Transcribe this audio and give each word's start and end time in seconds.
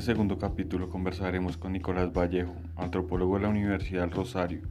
este 0.00 0.12
segundo 0.12 0.38
capítulo 0.38 0.88
conversaremos 0.88 1.58
con 1.58 1.72
Nicolás 1.72 2.10
Vallejo, 2.10 2.54
antropólogo 2.74 3.36
de 3.36 3.42
la 3.42 3.50
Universidad 3.50 4.00
del 4.00 4.12
Rosario. 4.12 4.62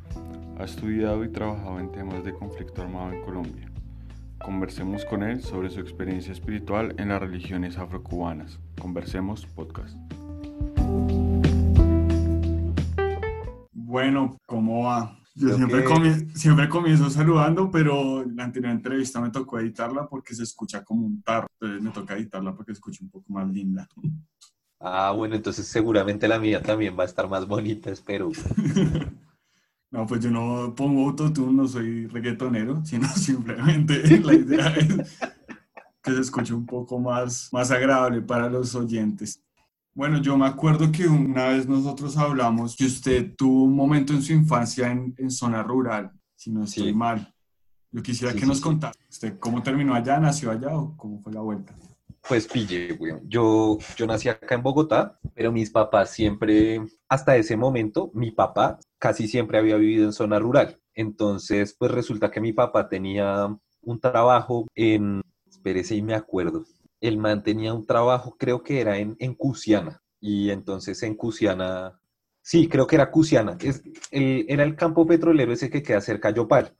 Ha 0.57 0.63
estudiado 0.63 1.23
y 1.23 1.31
trabajado 1.31 1.79
en 1.79 1.91
temas 1.91 2.23
de 2.23 2.33
conflicto 2.33 2.81
armado 2.81 3.11
en 3.13 3.21
Colombia. 3.21 3.71
Conversemos 4.43 5.05
con 5.05 5.21
él 5.21 5.43
sobre 5.43 5.69
su 5.69 5.81
experiencia 5.81 6.33
espiritual 6.33 6.95
en 6.97 7.09
las 7.09 7.21
religiones 7.21 7.77
afrocubanas. 7.77 8.59
Conversemos 8.81 9.45
podcast. 9.45 9.95
Bueno, 13.71 14.35
¿cómo 14.47 14.85
va? 14.85 15.15
Yo 15.35 15.55
siempre, 15.55 15.85
siempre 16.33 16.67
comienzo 16.69 17.07
saludando, 17.11 17.69
pero 17.69 18.25
la 18.25 18.45
anterior 18.45 18.71
entrevista 18.71 19.21
me 19.21 19.29
tocó 19.29 19.59
editarla 19.59 20.07
porque 20.09 20.33
se 20.33 20.41
escucha 20.41 20.83
como 20.83 21.05
un 21.05 21.21
tarro. 21.21 21.45
Entonces 21.61 21.83
me 21.83 21.91
toca 21.91 22.15
editarla 22.15 22.55
porque 22.55 22.71
se 22.71 22.77
escucha 22.77 23.03
un 23.03 23.11
poco 23.11 23.31
más 23.31 23.47
linda. 23.47 23.87
Ah, 24.79 25.11
bueno, 25.11 25.35
entonces 25.35 25.67
seguramente 25.67 26.27
la 26.27 26.39
mía 26.39 26.61
también 26.61 26.97
va 26.97 27.03
a 27.03 27.07
estar 27.07 27.27
más 27.27 27.45
bonita, 27.45 27.91
espero. 27.91 28.31
no, 29.91 30.07
pues 30.07 30.23
yo 30.23 30.31
no 30.31 30.73
pongo 30.73 31.09
autotune, 31.09 31.53
no 31.53 31.67
soy 31.67 32.07
reggaetonero, 32.07 32.81
sino 32.85 33.07
simplemente 33.09 34.19
la 34.21 34.33
idea 34.33 34.67
es 34.69 35.19
que 36.01 36.11
se 36.11 36.21
escuche 36.21 36.53
un 36.53 36.65
poco 36.65 36.97
más, 36.97 37.49
más 37.51 37.71
agradable 37.71 38.21
para 38.21 38.49
los 38.49 38.73
oyentes. 38.73 39.43
Bueno, 39.93 40.21
yo 40.21 40.37
me 40.37 40.45
acuerdo 40.45 40.89
que 40.93 41.07
una 41.07 41.47
vez 41.47 41.67
nosotros 41.67 42.15
hablamos 42.15 42.77
que 42.77 42.85
usted 42.85 43.35
tuvo 43.35 43.63
un 43.63 43.75
momento 43.75 44.13
en 44.13 44.21
su 44.21 44.31
infancia 44.31 44.89
en, 44.89 45.29
zona 45.29 45.61
rural, 45.61 46.11
si 46.35 46.51
no 46.51 46.63
estoy 46.63 46.93
mal. 46.93 47.33
Yo 47.91 48.01
quisiera 48.01 48.33
que 48.33 48.45
nos 48.45 48.61
contara, 48.61 48.93
¿usted 49.09 49.37
cómo 49.39 49.61
terminó 49.61 49.93
allá, 49.93 50.19
nació 50.19 50.51
allá 50.51 50.77
o 50.77 50.95
cómo 50.95 51.19
fue 51.19 51.33
la 51.33 51.41
vuelta? 51.41 51.75
Pues 52.29 52.47
pille, 52.47 52.93
güey. 52.93 53.13
Yo, 53.23 53.79
yo 53.97 54.05
nací 54.05 54.29
acá 54.29 54.53
en 54.53 54.61
Bogotá, 54.61 55.19
pero 55.33 55.51
mis 55.51 55.71
papás 55.71 56.11
siempre, 56.11 56.79
hasta 57.07 57.35
ese 57.35 57.57
momento, 57.57 58.11
mi 58.13 58.29
papá 58.29 58.79
casi 58.99 59.27
siempre 59.27 59.57
había 59.57 59.77
vivido 59.77 60.05
en 60.05 60.13
zona 60.13 60.37
rural. 60.37 60.79
Entonces, 60.93 61.75
pues 61.79 61.89
resulta 61.89 62.29
que 62.29 62.39
mi 62.39 62.53
papá 62.53 62.87
tenía 62.87 63.47
un 63.81 63.99
trabajo 63.99 64.67
en, 64.75 65.23
espérese 65.49 65.95
y 65.95 66.03
me 66.03 66.13
acuerdo, 66.13 66.65
el 67.01 67.17
man 67.17 67.41
tenía 67.41 67.73
un 67.73 67.87
trabajo, 67.87 68.35
creo 68.37 68.61
que 68.61 68.79
era 68.79 68.99
en, 68.99 69.15
en 69.17 69.33
Cusiana. 69.33 70.03
Y 70.19 70.51
entonces 70.51 71.01
en 71.01 71.15
Cusiana, 71.15 71.99
sí, 72.43 72.67
creo 72.69 72.85
que 72.85 72.97
era 72.97 73.09
Cusiana. 73.09 73.57
Es, 73.59 73.81
el, 74.11 74.45
era 74.47 74.63
el 74.63 74.75
campo 74.75 75.07
petrolero 75.07 75.51
ese 75.51 75.71
que 75.71 75.81
queda 75.81 75.99
cerca 75.99 76.27
de 76.27 76.35
Yopal. 76.35 76.77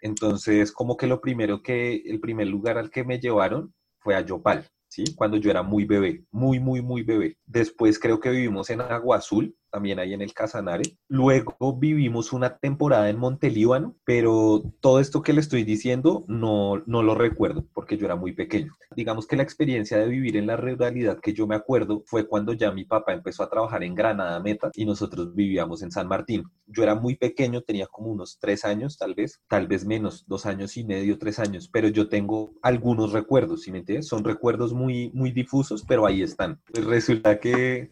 Entonces, 0.00 0.70
como 0.70 0.96
que 0.96 1.08
lo 1.08 1.20
primero 1.20 1.60
que, 1.60 1.96
el 2.06 2.20
primer 2.20 2.46
lugar 2.46 2.78
al 2.78 2.90
que 2.90 3.02
me 3.02 3.18
llevaron 3.18 3.74
fue 3.98 4.14
a 4.14 4.20
Yopal. 4.20 4.64
¿Sí? 4.92 5.04
Cuando 5.16 5.38
yo 5.38 5.50
era 5.50 5.62
muy 5.62 5.86
bebé, 5.86 6.26
muy, 6.30 6.60
muy, 6.60 6.82
muy 6.82 7.02
bebé. 7.02 7.38
Después 7.46 7.98
creo 7.98 8.20
que 8.20 8.28
vivimos 8.28 8.68
en 8.68 8.82
Agua 8.82 9.16
Azul, 9.16 9.56
también 9.72 9.98
ahí 9.98 10.12
en 10.12 10.20
el 10.20 10.34
Casanare. 10.34 10.82
Luego 11.08 11.76
vivimos 11.76 12.32
una 12.32 12.58
temporada 12.58 13.08
en 13.08 13.18
Montelíbano, 13.18 13.96
pero 14.04 14.62
todo 14.80 15.00
esto 15.00 15.22
que 15.22 15.32
le 15.32 15.40
estoy 15.40 15.64
diciendo 15.64 16.24
no, 16.28 16.82
no 16.86 17.02
lo 17.02 17.14
recuerdo 17.14 17.64
porque 17.72 17.96
yo 17.96 18.04
era 18.06 18.14
muy 18.14 18.32
pequeño. 18.32 18.72
Digamos 18.94 19.26
que 19.26 19.36
la 19.36 19.42
experiencia 19.42 19.96
de 19.96 20.06
vivir 20.06 20.36
en 20.36 20.46
la 20.46 20.56
ruralidad 20.56 21.20
que 21.20 21.32
yo 21.32 21.46
me 21.46 21.54
acuerdo 21.54 22.02
fue 22.06 22.28
cuando 22.28 22.52
ya 22.52 22.70
mi 22.70 22.84
papá 22.84 23.14
empezó 23.14 23.42
a 23.42 23.50
trabajar 23.50 23.82
en 23.82 23.94
Granada 23.94 24.38
Meta 24.40 24.70
y 24.74 24.84
nosotros 24.84 25.34
vivíamos 25.34 25.82
en 25.82 25.90
San 25.90 26.06
Martín. 26.06 26.44
Yo 26.66 26.82
era 26.82 26.94
muy 26.94 27.16
pequeño, 27.16 27.62
tenía 27.62 27.86
como 27.86 28.10
unos 28.10 28.38
tres 28.38 28.64
años 28.66 28.98
tal 28.98 29.14
vez, 29.14 29.40
tal 29.48 29.66
vez 29.66 29.86
menos, 29.86 30.24
dos 30.26 30.44
años 30.44 30.76
y 30.76 30.84
medio, 30.84 31.18
tres 31.18 31.38
años, 31.38 31.68
pero 31.72 31.88
yo 31.88 32.10
tengo 32.10 32.52
algunos 32.60 33.12
recuerdos, 33.12 33.62
¿sí 33.62 33.72
me 33.72 33.78
entiendes? 33.78 34.08
Son 34.08 34.22
recuerdos 34.22 34.74
muy, 34.74 35.10
muy 35.14 35.32
difusos, 35.32 35.82
pero 35.88 36.04
ahí 36.04 36.22
están. 36.22 36.60
Pues 36.72 36.84
resulta 36.84 37.40
que 37.40 37.90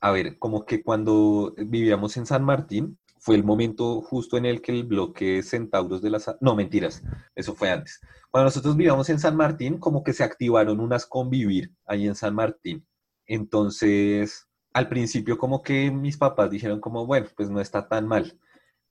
a 0.00 0.10
ver, 0.12 0.38
como 0.38 0.64
que 0.64 0.82
cuando 0.82 1.54
vivíamos 1.56 2.16
en 2.16 2.26
San 2.26 2.44
Martín, 2.44 2.98
fue 3.18 3.36
el 3.36 3.44
momento 3.44 4.00
justo 4.00 4.38
en 4.38 4.46
el 4.46 4.62
que 4.62 4.72
el 4.72 4.84
bloque 4.84 5.42
Centauros 5.42 6.00
de 6.00 6.08
las... 6.08 6.34
No, 6.40 6.56
mentiras, 6.56 7.02
eso 7.34 7.54
fue 7.54 7.70
antes. 7.70 8.00
Cuando 8.30 8.46
nosotros 8.46 8.76
vivíamos 8.76 9.10
en 9.10 9.18
San 9.18 9.36
Martín, 9.36 9.78
como 9.78 10.02
que 10.02 10.14
se 10.14 10.24
activaron 10.24 10.80
unas 10.80 11.04
convivir 11.04 11.74
ahí 11.84 12.06
en 12.06 12.14
San 12.14 12.34
Martín. 12.34 12.86
Entonces, 13.26 14.48
al 14.72 14.88
principio 14.88 15.36
como 15.36 15.62
que 15.62 15.90
mis 15.90 16.16
papás 16.16 16.50
dijeron 16.50 16.80
como, 16.80 17.06
bueno, 17.06 17.26
pues 17.36 17.50
no 17.50 17.60
está 17.60 17.86
tan 17.88 18.06
mal. 18.06 18.38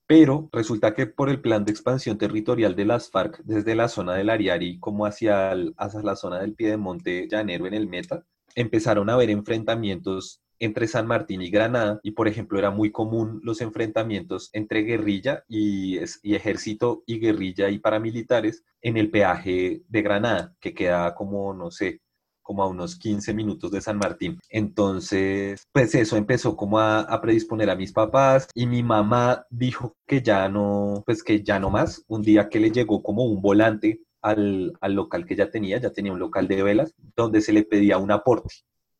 Pero 0.05 0.47
resulta 0.51 0.93
que 0.93 1.07
por 1.07 1.29
el 1.29 1.41
plan 1.41 1.65
de 1.65 1.71
expansión 1.71 2.17
territorial 2.17 2.75
de 2.75 2.85
las 2.85 3.09
FARC, 3.09 3.41
desde 3.43 3.75
la 3.75 3.87
zona 3.87 4.13
del 4.13 4.29
Ariari 4.29 4.79
como 4.79 5.05
hacia, 5.07 5.51
hacia 5.77 6.01
la 6.03 6.15
zona 6.15 6.39
del 6.39 6.53
Piedemonte 6.53 7.27
Llanero 7.27 7.65
en 7.65 7.73
el 7.73 7.87
Meta, 7.87 8.25
empezaron 8.55 9.09
a 9.09 9.13
haber 9.13 9.29
enfrentamientos 9.31 10.41
entre 10.59 10.87
San 10.87 11.07
Martín 11.07 11.41
y 11.41 11.49
Granada 11.49 11.99
y 12.03 12.11
por 12.11 12.27
ejemplo 12.27 12.59
era 12.59 12.71
muy 12.71 12.91
común 12.91 13.39
los 13.43 13.61
enfrentamientos 13.61 14.49
entre 14.53 14.81
guerrilla 14.81 15.43
y, 15.47 15.97
ejército 16.23 17.03
y 17.05 17.19
guerrilla 17.19 17.69
y 17.69 17.79
paramilitares 17.79 18.63
en 18.81 18.97
el 18.97 19.09
peaje 19.09 19.81
de 19.87 20.01
Granada 20.01 20.55
que 20.59 20.73
queda 20.73 21.15
como 21.15 21.53
no 21.53 21.71
sé 21.71 22.01
como 22.41 22.63
a 22.63 22.67
unos 22.67 22.97
15 22.97 23.31
minutos 23.35 23.69
de 23.69 23.79
San 23.79 23.99
Martín. 23.99 24.39
Entonces, 24.49 25.67
pues 25.71 25.93
eso 25.93 26.17
empezó 26.17 26.55
como 26.55 26.79
a, 26.79 27.21
predisponer 27.21 27.69
a 27.69 27.75
mis 27.75 27.91
papás 27.93 28.47
y 28.55 28.65
mi 28.65 28.81
mamá 28.81 29.45
dijo 29.51 29.95
que 30.07 30.23
ya 30.23 30.49
no, 30.49 31.03
pues 31.05 31.21
que 31.21 31.43
ya 31.43 31.59
no 31.59 31.69
más. 31.69 32.03
Un 32.07 32.23
día 32.23 32.49
que 32.49 32.59
le 32.59 32.71
llegó 32.71 33.03
como 33.03 33.23
un 33.23 33.39
volante 33.39 34.01
al, 34.23 34.73
al 34.81 34.93
local 34.95 35.27
que 35.27 35.35
ya 35.35 35.51
tenía, 35.51 35.77
ya 35.77 35.91
tenía 35.91 36.11
un 36.11 36.17
local 36.17 36.47
de 36.47 36.63
velas, 36.63 36.95
donde 37.15 37.41
se 37.41 37.53
le 37.53 37.61
pedía 37.61 37.99
un 37.99 38.09
aporte 38.09 38.49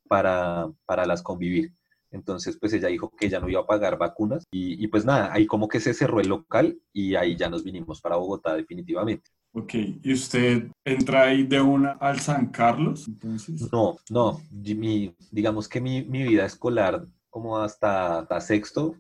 para, 0.10 0.70
para 0.86 1.06
las 1.06 1.24
convivir. 1.24 1.74
Entonces, 2.12 2.58
pues 2.60 2.74
ella 2.74 2.88
dijo 2.88 3.12
que 3.12 3.30
ya 3.30 3.40
no 3.40 3.50
iba 3.50 3.62
a 3.62 3.68
pagar 3.68 3.98
vacunas 3.98 4.44
y, 4.52 4.88
pues 4.88 5.06
nada, 5.06 5.32
ahí 5.32 5.46
como 5.46 5.68
que 5.68 5.80
se 5.80 5.94
cerró 5.94 6.20
el 6.20 6.28
local 6.28 6.80
y 6.92 7.16
ahí 7.16 7.36
ya 7.36 7.50
nos 7.50 7.64
vinimos 7.64 8.02
para 8.02 8.18
Bogotá 8.18 8.56
definitivamente. 8.56 9.30
Ok, 9.54 9.74
¿y 10.04 10.14
usted 10.14 10.72
entra 10.84 11.24
ahí 11.24 11.44
de 11.44 11.62
una 11.62 11.92
al 11.94 12.20
San 12.20 12.48
Carlos? 12.48 13.08
Entonces? 13.08 13.72
No, 13.72 13.98
no, 14.10 14.42
mi, 14.52 15.16
digamos 15.32 15.68
que 15.68 15.82
mi, 15.82 16.04
mi, 16.04 16.24
vida 16.24 16.46
escolar 16.46 17.06
como 17.30 17.58
hasta, 17.58 18.20
hasta 18.20 18.42
sexto, 18.42 18.96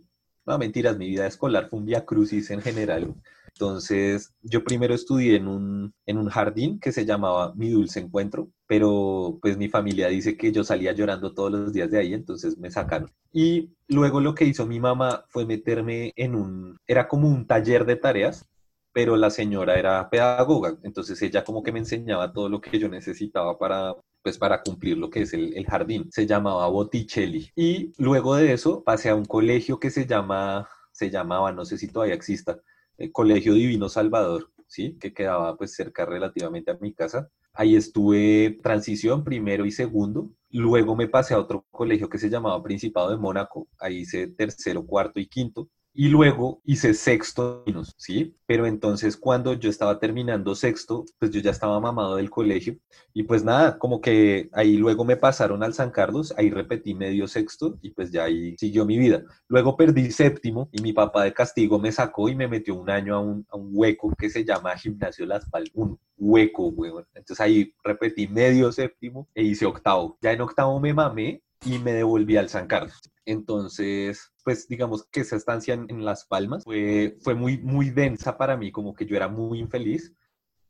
no 0.49 0.57
mentiras, 0.57 0.97
mi 0.97 1.07
vida 1.07 1.27
escolar 1.27 1.69
fue 1.69 1.79
un 1.79 1.85
via 1.85 2.05
crucis 2.05 2.49
en 2.49 2.61
general. 2.61 3.13
Entonces, 3.53 4.33
yo 4.41 4.63
primero 4.63 4.93
estudié 4.93 5.35
en 5.35 5.47
un, 5.47 5.93
en 6.05 6.17
un 6.17 6.29
jardín 6.29 6.79
que 6.79 6.91
se 6.91 7.05
llamaba 7.05 7.53
Mi 7.55 7.69
Dulce 7.69 7.99
Encuentro, 7.99 8.49
pero 8.67 9.37
pues 9.41 9.57
mi 9.57 9.69
familia 9.69 10.07
dice 10.07 10.37
que 10.37 10.51
yo 10.51 10.63
salía 10.63 10.93
llorando 10.93 11.33
todos 11.33 11.51
los 11.51 11.73
días 11.73 11.91
de 11.91 11.99
ahí, 11.99 12.13
entonces 12.13 12.57
me 12.57 12.71
sacaron. 12.71 13.11
Y 13.31 13.71
luego 13.87 14.21
lo 14.21 14.33
que 14.33 14.45
hizo 14.45 14.65
mi 14.65 14.79
mamá 14.79 15.25
fue 15.29 15.45
meterme 15.45 16.13
en 16.15 16.35
un, 16.35 16.77
era 16.87 17.07
como 17.07 17.27
un 17.27 17.45
taller 17.45 17.85
de 17.85 17.95
tareas, 17.95 18.45
pero 18.91 19.17
la 19.17 19.29
señora 19.29 19.77
era 19.77 20.09
pedagoga, 20.09 20.77
entonces 20.83 21.21
ella 21.21 21.43
como 21.43 21.61
que 21.61 21.71
me 21.71 21.79
enseñaba 21.79 22.33
todo 22.33 22.49
lo 22.49 22.59
que 22.61 22.79
yo 22.79 22.89
necesitaba 22.89 23.57
para, 23.59 23.93
pues 24.21 24.37
para 24.37 24.61
cumplir 24.61 24.97
lo 24.97 25.09
que 25.09 25.21
es 25.21 25.33
el, 25.33 25.55
el, 25.55 25.65
jardín. 25.65 26.09
Se 26.11 26.25
llamaba 26.25 26.67
Botticelli. 26.67 27.51
Y 27.55 27.93
luego 27.97 28.35
de 28.35 28.53
eso 28.53 28.83
pasé 28.83 29.09
a 29.09 29.15
un 29.15 29.25
colegio 29.25 29.79
que 29.79 29.89
se 29.89 30.05
llama, 30.05 30.67
se 30.91 31.09
llamaba, 31.09 31.51
no 31.51 31.65
sé 31.65 31.77
si 31.77 31.87
todavía 31.87 32.15
exista, 32.15 32.59
el 32.97 33.11
Colegio 33.11 33.53
Divino 33.53 33.89
Salvador, 33.89 34.51
¿sí? 34.67 34.97
Que 34.99 35.13
quedaba 35.13 35.55
pues 35.57 35.73
cerca 35.73 36.05
relativamente 36.05 36.71
a 36.71 36.77
mi 36.79 36.93
casa. 36.93 37.29
Ahí 37.53 37.75
estuve 37.75 38.57
transición 38.61 39.23
primero 39.23 39.65
y 39.65 39.71
segundo. 39.71 40.31
Luego 40.51 40.95
me 40.95 41.07
pasé 41.07 41.33
a 41.33 41.39
otro 41.39 41.65
colegio 41.71 42.09
que 42.09 42.19
se 42.19 42.29
llamaba 42.29 42.61
Principado 42.63 43.09
de 43.09 43.17
Mónaco. 43.17 43.67
Ahí 43.79 43.99
hice 43.99 44.27
tercero, 44.27 44.85
cuarto 44.85 45.19
y 45.19 45.27
quinto 45.27 45.69
y 45.93 46.07
luego 46.09 46.61
hice 46.63 46.93
sexto, 46.93 47.63
¿sí? 47.97 48.35
Pero 48.45 48.65
entonces 48.65 49.17
cuando 49.17 49.53
yo 49.53 49.69
estaba 49.69 49.99
terminando 49.99 50.55
sexto, 50.55 51.05
pues 51.17 51.31
yo 51.31 51.41
ya 51.41 51.51
estaba 51.51 51.79
mamado 51.79 52.15
del 52.15 52.29
colegio 52.29 52.77
y 53.13 53.23
pues 53.23 53.43
nada, 53.43 53.77
como 53.77 53.99
que 53.99 54.49
ahí 54.53 54.77
luego 54.77 55.03
me 55.03 55.17
pasaron 55.17 55.63
al 55.63 55.73
San 55.73 55.91
Carlos, 55.91 56.33
ahí 56.37 56.49
repetí 56.51 56.93
medio 56.93 57.27
sexto 57.27 57.77
y 57.81 57.91
pues 57.91 58.11
ya 58.11 58.25
ahí 58.25 58.55
siguió 58.57 58.85
mi 58.85 58.97
vida. 58.97 59.23
Luego 59.47 59.75
perdí 59.75 60.11
séptimo 60.11 60.69
y 60.71 60.81
mi 60.81 60.93
papá 60.93 61.23
de 61.23 61.33
castigo 61.33 61.79
me 61.79 61.91
sacó 61.91 62.29
y 62.29 62.35
me 62.35 62.47
metió 62.47 62.75
un 62.75 62.89
año 62.89 63.15
a 63.15 63.19
un, 63.19 63.45
hueco 63.51 64.13
que 64.17 64.29
se 64.29 64.45
llama 64.45 64.77
Gimnasio 64.77 65.25
Las 65.25 65.49
Palmas, 65.49 65.71
un 65.73 65.99
hueco, 66.17 66.67
weón. 66.67 67.05
Entonces 67.13 67.39
ahí 67.39 67.73
repetí 67.83 68.27
medio 68.27 68.71
séptimo 68.71 69.27
e 69.33 69.43
hice 69.43 69.65
octavo. 69.65 70.17
Ya 70.21 70.31
en 70.31 70.41
octavo 70.41 70.79
me 70.79 70.93
mamé 70.93 71.43
y 71.65 71.77
me 71.79 71.93
devolví 71.93 72.37
al 72.37 72.49
San 72.49 72.67
Carlos. 72.67 72.99
Entonces, 73.31 74.31
pues 74.43 74.67
digamos 74.67 75.05
que 75.11 75.21
esa 75.21 75.35
estancia 75.35 75.75
en, 75.75 76.03
Las 76.03 76.25
Palmas 76.25 76.63
fue, 76.63 77.17
fue 77.21 77.35
muy, 77.35 77.59
muy 77.59 77.91
densa 77.91 78.37
para 78.37 78.57
mí, 78.57 78.71
como 78.71 78.95
que 78.95 79.05
yo 79.05 79.15
era 79.15 79.27
muy 79.27 79.59
infeliz. 79.59 80.13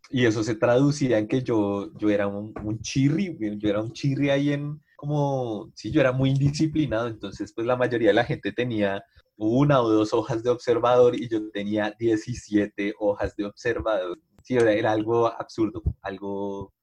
Y 0.10 0.26
eso 0.26 0.44
se 0.44 0.56
traducía 0.56 1.20
en 1.20 1.28
que 1.28 1.42
yo, 1.42 1.92
yo 1.98 2.10
era 2.10 2.28
un, 2.28 2.54
un 2.64 2.80
chirri, 2.82 3.38
yo 3.58 3.70
era 3.70 3.82
un 3.82 3.94
chirri 3.94 4.30
ahí 4.30 4.52
en, 4.52 4.82
como, 4.98 5.72
sí, 5.76 5.92
yo 5.92 6.02
era 6.02 6.12
muy 6.12 6.32
indisciplinado, 6.32 7.08
entonces 7.08 7.54
pues 7.54 7.66
la 7.66 7.78
mayoría 7.78 8.10
de 8.10 8.16
la 8.16 8.26
gente 8.26 8.52
tenía 8.52 9.04
una 9.38 9.82
o 9.82 9.90
dos 9.90 10.14
hojas 10.14 10.44
de 10.44 10.50
observador 10.50 11.16
y 11.16 11.30
yo 11.30 11.50
tenía 11.52 11.96
17 11.98 12.96
hojas 13.00 13.36
de 13.38 13.46
observador. 13.46 14.20
Sí, 14.44 14.56
era 14.56 14.92
algo 14.92 15.28
absurdo, 15.28 15.82
algo 16.02 16.74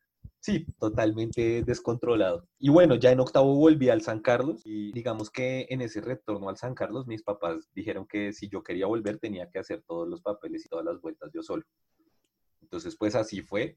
Sí, 0.47 0.65
totalmente 0.79 1.65
descontrolado. 1.65 2.47
Y 2.61 2.69
bueno, 2.71 2.95
ya 2.95 3.11
en 3.11 3.19
octavo 3.19 3.57
volví 3.57 3.89
al 3.89 4.03
San 4.03 4.21
Carlos 4.21 4.63
y 4.65 4.93
digamos 4.93 5.29
que 5.29 5.67
en 5.71 5.81
ese 5.81 6.01
retorno 6.01 6.49
al 6.49 6.57
San 6.57 6.73
Carlos 6.73 7.09
mis 7.09 7.25
papás 7.25 7.69
dijeron 7.75 8.07
que 8.07 8.33
si 8.33 8.49
yo 8.49 8.63
quería 8.63 8.87
volver 8.87 9.19
tenía 9.19 9.51
que 9.51 9.59
hacer 9.59 9.83
todos 9.83 10.07
los 10.09 10.21
papeles 10.23 10.65
y 10.65 10.69
todas 10.69 10.85
las 10.85 11.01
vueltas 11.01 11.33
yo 11.35 11.43
solo. 11.43 11.65
Entonces 12.63 12.97
pues 12.97 13.17
así 13.17 13.43
fue 13.43 13.77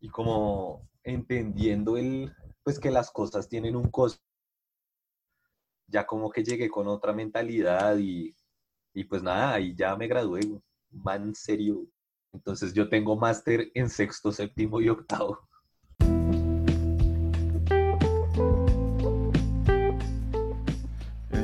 y 0.00 0.08
como 0.08 0.88
entendiendo 1.04 1.96
el 1.96 2.32
pues 2.64 2.80
que 2.80 2.90
las 2.90 3.12
cosas 3.12 3.48
tienen 3.48 3.76
un 3.76 3.88
costo 3.88 4.20
ya 5.86 6.04
como 6.04 6.30
que 6.30 6.42
llegué 6.42 6.68
con 6.68 6.88
otra 6.88 7.12
mentalidad 7.12 7.96
y, 7.98 8.34
y 8.92 9.04
pues 9.04 9.22
nada, 9.22 9.60
y 9.60 9.76
ya 9.76 9.94
me 9.96 10.08
gradué, 10.08 10.40
man 10.90 11.34
serio. 11.34 11.86
Entonces 12.32 12.74
yo 12.74 12.88
tengo 12.88 13.16
máster 13.16 13.70
en 13.74 13.88
sexto, 13.88 14.32
séptimo 14.32 14.80
y 14.80 14.88
octavo. 14.88 15.47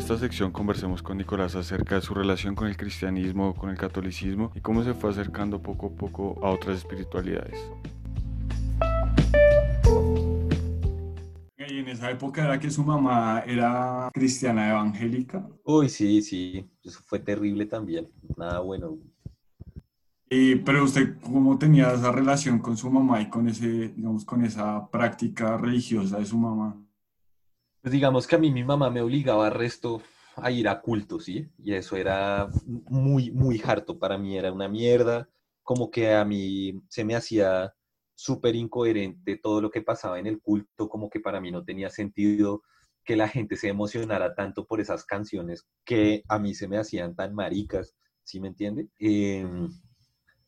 Esta 0.05 0.19
sección 0.19 0.53
conversemos 0.53 1.03
con 1.03 1.17
Nicolás 1.17 1.55
acerca 1.55 1.95
de 1.95 2.03
su 2.03 2.13
relación 2.13 2.55
con 2.55 2.69
el 2.69 2.77
cristianismo, 2.77 3.55
con 3.55 3.71
el 3.71 3.79
catolicismo 3.79 4.53
y 4.55 4.61
cómo 4.61 4.85
se 4.85 4.93
fue 4.93 5.09
acercando 5.09 5.63
poco 5.63 5.87
a 5.87 5.91
poco 5.97 6.39
a 6.43 6.51
otras 6.51 6.77
espiritualidades. 6.77 7.59
Y 11.57 11.79
en 11.79 11.89
esa 11.89 12.11
época 12.11 12.45
era 12.45 12.61
que 12.61 12.71
su 12.71 12.85
mamá 12.85 13.45
era 13.47 14.11
cristiana 14.13 14.69
evangélica. 14.69 15.49
Uy, 15.65 15.89
sí, 15.89 16.21
sí, 16.21 16.69
eso 16.83 17.01
fue 17.07 17.21
terrible 17.21 17.65
también, 17.65 18.07
nada 18.37 18.61
bueno. 18.61 18.99
Y, 20.29 20.57
pero 20.57 20.85
usted, 20.85 21.19
¿cómo 21.23 21.57
tenía 21.57 21.95
esa 21.95 22.13
relación 22.13 22.59
con 22.59 22.77
su 22.77 22.91
mamá 22.91 23.23
y 23.23 23.31
con 23.31 23.49
ese, 23.49 23.95
digamos, 23.97 24.27
con 24.27 24.45
esa 24.45 24.87
práctica 24.91 25.57
religiosa 25.57 26.19
de 26.19 26.27
su 26.27 26.37
mamá? 26.37 26.84
Pues 27.85 27.93
digamos 27.93 28.27
que 28.27 28.37
a 28.37 28.39
mí 28.39 28.51
mi 28.51 28.65
mamá 28.65 28.89
me 28.89 29.03
obligaba 29.03 29.47
al 29.47 29.53
resto 29.53 30.01
a 30.37 30.51
ir 30.51 30.69
a 30.69 30.81
culto, 30.81 31.21
¿sí? 31.21 31.51
Y 31.59 31.75
eso 31.75 31.97
era 31.97 32.49
muy, 32.67 33.31
muy 33.31 33.61
harto 33.63 33.99
para 33.99 34.17
mí, 34.17 34.39
era 34.39 34.51
una 34.51 34.69
mierda, 34.71 35.29
como 35.63 35.91
que 35.91 36.15
a 36.15 36.25
mí 36.25 36.81
se 36.89 37.05
me 37.05 37.15
hacía 37.15 37.75
súper 38.15 38.55
incoherente 38.57 39.37
todo 39.37 39.61
lo 39.61 39.71
que 39.71 39.83
pasaba 39.83 40.19
en 40.19 40.27
el 40.27 40.41
culto, 40.41 40.89
como 40.89 41.11
que 41.11 41.21
para 41.21 41.43
mí 41.43 41.51
no 41.51 41.63
tenía 41.63 41.91
sentido 41.91 42.63
que 43.05 43.17
la 43.17 43.29
gente 43.29 43.55
se 43.57 43.69
emocionara 43.69 44.35
tanto 44.35 44.65
por 44.67 44.81
esas 44.81 45.05
canciones 45.05 45.67
que 45.85 46.23
a 46.27 46.39
mí 46.39 46.55
se 46.55 46.69
me 46.69 46.79
hacían 46.79 47.15
tan 47.15 47.35
maricas, 47.35 47.95
¿sí 48.23 48.41
me 48.41 48.49
entiende? 48.49 48.89
Em, 48.99 49.69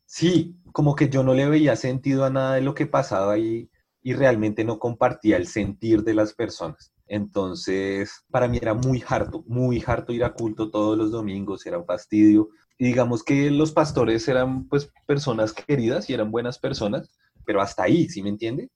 sí, 0.05 0.57
como 0.73 0.95
que 0.95 1.09
yo 1.09 1.23
no 1.23 1.35
le 1.35 1.47
veía 1.47 1.75
sentido 1.75 2.25
a 2.25 2.31
nada 2.31 2.55
de 2.55 2.61
lo 2.61 2.73
que 2.73 2.87
pasaba 2.87 3.37
y, 3.37 3.69
y 4.01 4.13
realmente 4.13 4.63
no 4.65 4.79
compartía 4.79 5.37
el 5.37 5.45
sentir 5.47 6.03
de 6.03 6.15
las 6.15 6.33
personas. 6.33 6.93
Entonces, 7.07 8.11
para 8.29 8.47
mí 8.47 8.57
era 8.61 8.73
muy 8.73 9.03
harto, 9.07 9.43
muy 9.47 9.83
harto 9.85 10.13
ir 10.13 10.23
a 10.23 10.33
culto 10.33 10.69
todos 10.69 10.97
los 10.97 11.11
domingos, 11.11 11.65
era 11.65 11.77
un 11.77 11.85
fastidio. 11.85 12.49
Y 12.77 12.85
digamos 12.85 13.23
que 13.23 13.49
los 13.51 13.71
pastores 13.71 14.27
eran 14.27 14.67
pues 14.67 14.91
personas 15.05 15.53
queridas 15.53 16.09
y 16.09 16.13
eran 16.13 16.31
buenas 16.31 16.59
personas, 16.59 17.09
pero 17.45 17.61
hasta 17.61 17.83
ahí, 17.83 18.09
¿sí 18.09 18.21
me 18.21 18.29
entiende? 18.29 18.69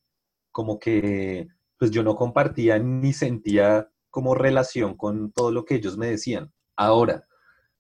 Como 0.52 0.80
que 0.80 1.48
pues 1.78 1.92
yo 1.92 2.04
no 2.04 2.16
compartía 2.16 2.80
ni 2.80 3.14
sentía 3.14 3.90
como 4.10 4.36
relación 4.36 4.96
con 4.96 5.32
todo 5.32 5.52
lo 5.52 5.66
que 5.66 5.76
ellos 5.76 5.98
me 5.98 6.08
decían. 6.08 6.52
Ahora, 6.76 7.26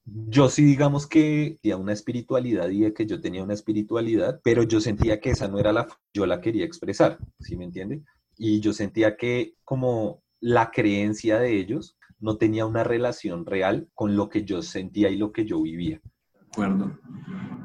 yo 0.05 0.49
sí 0.49 0.63
digamos 0.63 1.07
que 1.07 1.59
tenía 1.61 1.77
una 1.77 1.93
espiritualidad 1.93 2.69
y 2.69 2.91
que 2.93 3.05
yo 3.05 3.21
tenía 3.21 3.43
una 3.43 3.53
espiritualidad, 3.53 4.41
pero 4.43 4.63
yo 4.63 4.81
sentía 4.81 5.19
que 5.19 5.31
esa 5.31 5.47
no 5.47 5.59
era 5.59 5.71
la 5.71 5.87
yo 6.13 6.25
la 6.25 6.41
quería 6.41 6.65
expresar, 6.65 7.19
¿sí 7.39 7.55
me 7.55 7.65
entiende? 7.65 8.01
Y 8.37 8.59
yo 8.59 8.73
sentía 8.73 9.15
que 9.17 9.55
como 9.63 10.23
la 10.41 10.71
creencia 10.71 11.39
de 11.39 11.57
ellos 11.57 11.97
no 12.19 12.37
tenía 12.37 12.65
una 12.65 12.83
relación 12.83 13.45
real 13.45 13.87
con 13.93 14.15
lo 14.15 14.29
que 14.29 14.43
yo 14.43 14.61
sentía 14.61 15.09
y 15.09 15.17
lo 15.17 15.31
que 15.31 15.45
yo 15.45 15.61
vivía. 15.61 16.01
De 16.33 16.39
acuerdo. 16.51 16.99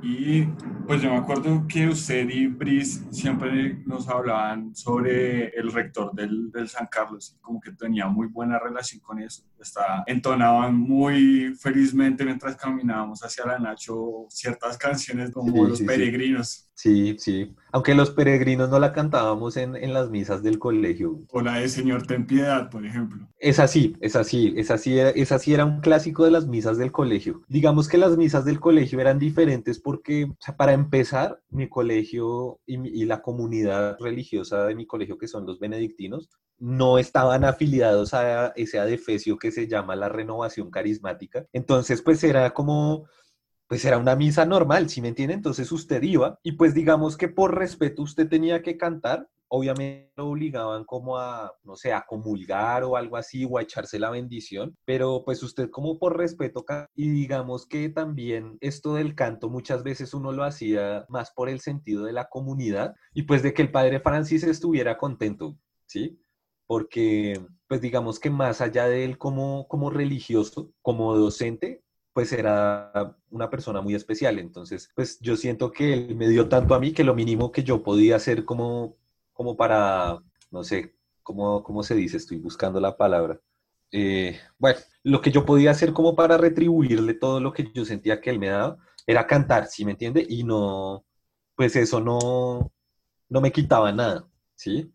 Y 0.02 0.44
pues 0.86 1.02
yo 1.02 1.10
me 1.10 1.16
acuerdo 1.16 1.66
que 1.66 1.88
usted 1.88 2.28
y 2.28 2.46
Brice 2.46 3.02
siempre 3.10 3.82
nos 3.86 4.08
hablaban 4.08 4.74
sobre 4.74 5.48
el 5.48 5.72
rector 5.72 6.12
del, 6.14 6.50
del, 6.52 6.68
San 6.68 6.86
Carlos, 6.86 7.36
como 7.40 7.60
que 7.60 7.72
tenía 7.72 8.06
muy 8.06 8.28
buena 8.28 8.58
relación 8.58 9.00
con 9.00 9.18
eso. 9.18 9.42
Está, 9.58 10.04
entonaban 10.06 10.76
muy 10.76 11.54
felizmente 11.60 12.24
mientras 12.24 12.54
caminábamos 12.56 13.20
hacia 13.22 13.46
la 13.46 13.58
Nacho 13.58 14.26
ciertas 14.28 14.78
canciones 14.78 15.32
como 15.32 15.66
Los 15.66 15.82
Peregrinos. 15.82 16.48
Sí, 16.50 16.65
sí. 16.76 17.54
Aunque 17.72 17.94
los 17.94 18.10
peregrinos 18.10 18.68
no 18.68 18.78
la 18.78 18.92
cantábamos 18.92 19.56
en, 19.56 19.76
en, 19.76 19.94
las 19.94 20.10
misas 20.10 20.42
del 20.42 20.58
colegio. 20.58 21.22
O 21.32 21.40
la 21.40 21.58
de 21.58 21.68
Señor 21.68 22.06
Ten 22.06 22.26
Piedad, 22.26 22.70
por 22.70 22.84
ejemplo. 22.84 23.26
Es 23.38 23.58
así, 23.58 23.96
es 24.00 24.14
así, 24.14 24.52
es 24.56 24.70
así, 24.70 24.98
es 24.98 25.32
así 25.32 25.54
era 25.54 25.64
un 25.64 25.80
clásico 25.80 26.24
de 26.24 26.30
las 26.30 26.46
misas 26.46 26.76
del 26.76 26.92
colegio. 26.92 27.42
Digamos 27.48 27.88
que 27.88 27.98
las 27.98 28.16
misas 28.16 28.44
del 28.44 28.60
colegio 28.60 29.00
eran 29.00 29.18
diferentes 29.18 29.80
porque, 29.80 30.30
para 30.56 30.74
empezar, 30.74 31.40
mi 31.48 31.68
colegio 31.68 32.60
y, 32.66 33.02
y 33.02 33.04
la 33.06 33.22
comunidad 33.22 33.96
religiosa 33.98 34.66
de 34.66 34.74
mi 34.74 34.86
colegio, 34.86 35.18
que 35.18 35.28
son 35.28 35.46
los 35.46 35.58
benedictinos, 35.58 36.28
no 36.58 36.98
estaban 36.98 37.44
afiliados 37.44 38.14
a 38.14 38.48
ese 38.56 38.78
adefesio 38.78 39.38
que 39.38 39.50
se 39.50 39.66
llama 39.66 39.96
la 39.96 40.08
renovación 40.08 40.70
carismática. 40.70 41.46
Entonces, 41.52 42.02
pues 42.02 42.22
era 42.24 42.50
como 42.52 43.06
pues 43.68 43.84
era 43.84 43.98
una 43.98 44.16
misa 44.16 44.44
normal, 44.44 44.88
¿sí 44.88 45.00
me 45.00 45.08
entiende? 45.08 45.34
Entonces 45.34 45.70
usted 45.72 46.02
iba 46.02 46.38
y 46.42 46.52
pues 46.52 46.74
digamos 46.74 47.16
que 47.16 47.28
por 47.28 47.56
respeto 47.56 48.02
usted 48.02 48.28
tenía 48.28 48.62
que 48.62 48.76
cantar, 48.76 49.28
obviamente 49.48 50.12
lo 50.16 50.28
obligaban 50.28 50.84
como 50.84 51.18
a, 51.18 51.52
no 51.64 51.76
sé, 51.76 51.92
a 51.92 52.04
comulgar 52.06 52.84
o 52.84 52.96
algo 52.96 53.16
así 53.16 53.44
o 53.48 53.58
a 53.58 53.62
echarse 53.62 53.98
la 53.98 54.10
bendición, 54.10 54.76
pero 54.84 55.22
pues 55.24 55.42
usted 55.42 55.70
como 55.70 55.98
por 55.98 56.16
respeto 56.16 56.64
y 56.94 57.10
digamos 57.10 57.66
que 57.66 57.88
también 57.88 58.56
esto 58.60 58.94
del 58.94 59.14
canto 59.14 59.48
muchas 59.50 59.82
veces 59.82 60.14
uno 60.14 60.32
lo 60.32 60.44
hacía 60.44 61.04
más 61.08 61.30
por 61.32 61.48
el 61.48 61.60
sentido 61.60 62.04
de 62.04 62.12
la 62.12 62.28
comunidad 62.28 62.94
y 63.14 63.22
pues 63.22 63.42
de 63.42 63.54
que 63.54 63.62
el 63.62 63.72
padre 63.72 64.00
Francis 64.00 64.44
estuviera 64.44 64.98
contento, 64.98 65.56
¿sí? 65.86 66.20
Porque 66.66 67.40
pues 67.68 67.80
digamos 67.80 68.18
que 68.18 68.30
más 68.30 68.60
allá 68.60 68.86
de 68.88 69.04
él 69.04 69.18
como, 69.18 69.66
como 69.68 69.90
religioso, 69.90 70.72
como 70.82 71.16
docente, 71.16 71.82
pues 72.16 72.32
era 72.32 73.14
una 73.28 73.50
persona 73.50 73.82
muy 73.82 73.94
especial. 73.94 74.38
Entonces, 74.38 74.90
pues 74.94 75.20
yo 75.20 75.36
siento 75.36 75.70
que 75.70 75.92
él 75.92 76.16
me 76.16 76.28
dio 76.30 76.48
tanto 76.48 76.74
a 76.74 76.80
mí 76.80 76.94
que 76.94 77.04
lo 77.04 77.14
mínimo 77.14 77.52
que 77.52 77.62
yo 77.62 77.82
podía 77.82 78.16
hacer 78.16 78.46
como, 78.46 78.96
como 79.34 79.54
para, 79.54 80.22
no 80.50 80.64
sé, 80.64 80.96
¿cómo, 81.22 81.62
cómo 81.62 81.82
se 81.82 81.94
dice? 81.94 82.16
Estoy 82.16 82.38
buscando 82.38 82.80
la 82.80 82.96
palabra. 82.96 83.38
Eh, 83.92 84.40
bueno, 84.56 84.78
lo 85.02 85.20
que 85.20 85.30
yo 85.30 85.44
podía 85.44 85.72
hacer 85.72 85.92
como 85.92 86.16
para 86.16 86.38
retribuirle 86.38 87.12
todo 87.12 87.38
lo 87.38 87.52
que 87.52 87.70
yo 87.74 87.84
sentía 87.84 88.18
que 88.18 88.30
él 88.30 88.38
me 88.38 88.48
daba 88.48 88.78
era 89.06 89.26
cantar, 89.26 89.66
¿sí 89.66 89.84
me 89.84 89.90
entiende? 89.90 90.24
Y 90.26 90.42
no, 90.42 91.04
pues 91.54 91.76
eso 91.76 92.00
no, 92.00 92.72
no 93.28 93.40
me 93.42 93.52
quitaba 93.52 93.92
nada, 93.92 94.26
¿sí? 94.54 94.90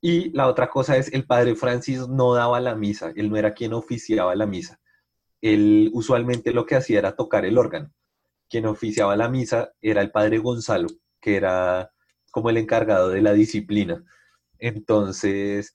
Y 0.00 0.30
la 0.30 0.46
otra 0.46 0.70
cosa 0.70 0.96
es, 0.96 1.12
el 1.12 1.26
padre 1.26 1.56
Francis 1.56 2.06
no 2.06 2.32
daba 2.32 2.60
la 2.60 2.76
misa, 2.76 3.12
él 3.16 3.28
no 3.28 3.36
era 3.36 3.54
quien 3.54 3.72
oficiaba 3.72 4.36
la 4.36 4.46
misa 4.46 4.78
él 5.54 5.90
usualmente 5.92 6.52
lo 6.52 6.66
que 6.66 6.76
hacía 6.76 6.98
era 6.98 7.16
tocar 7.16 7.44
el 7.44 7.58
órgano. 7.58 7.92
Quien 8.48 8.66
oficiaba 8.66 9.16
la 9.16 9.28
misa 9.28 9.72
era 9.80 10.02
el 10.02 10.10
padre 10.10 10.38
Gonzalo, 10.38 10.88
que 11.20 11.36
era 11.36 11.90
como 12.30 12.50
el 12.50 12.58
encargado 12.58 13.08
de 13.10 13.22
la 13.22 13.32
disciplina. 13.32 14.04
Entonces, 14.58 15.74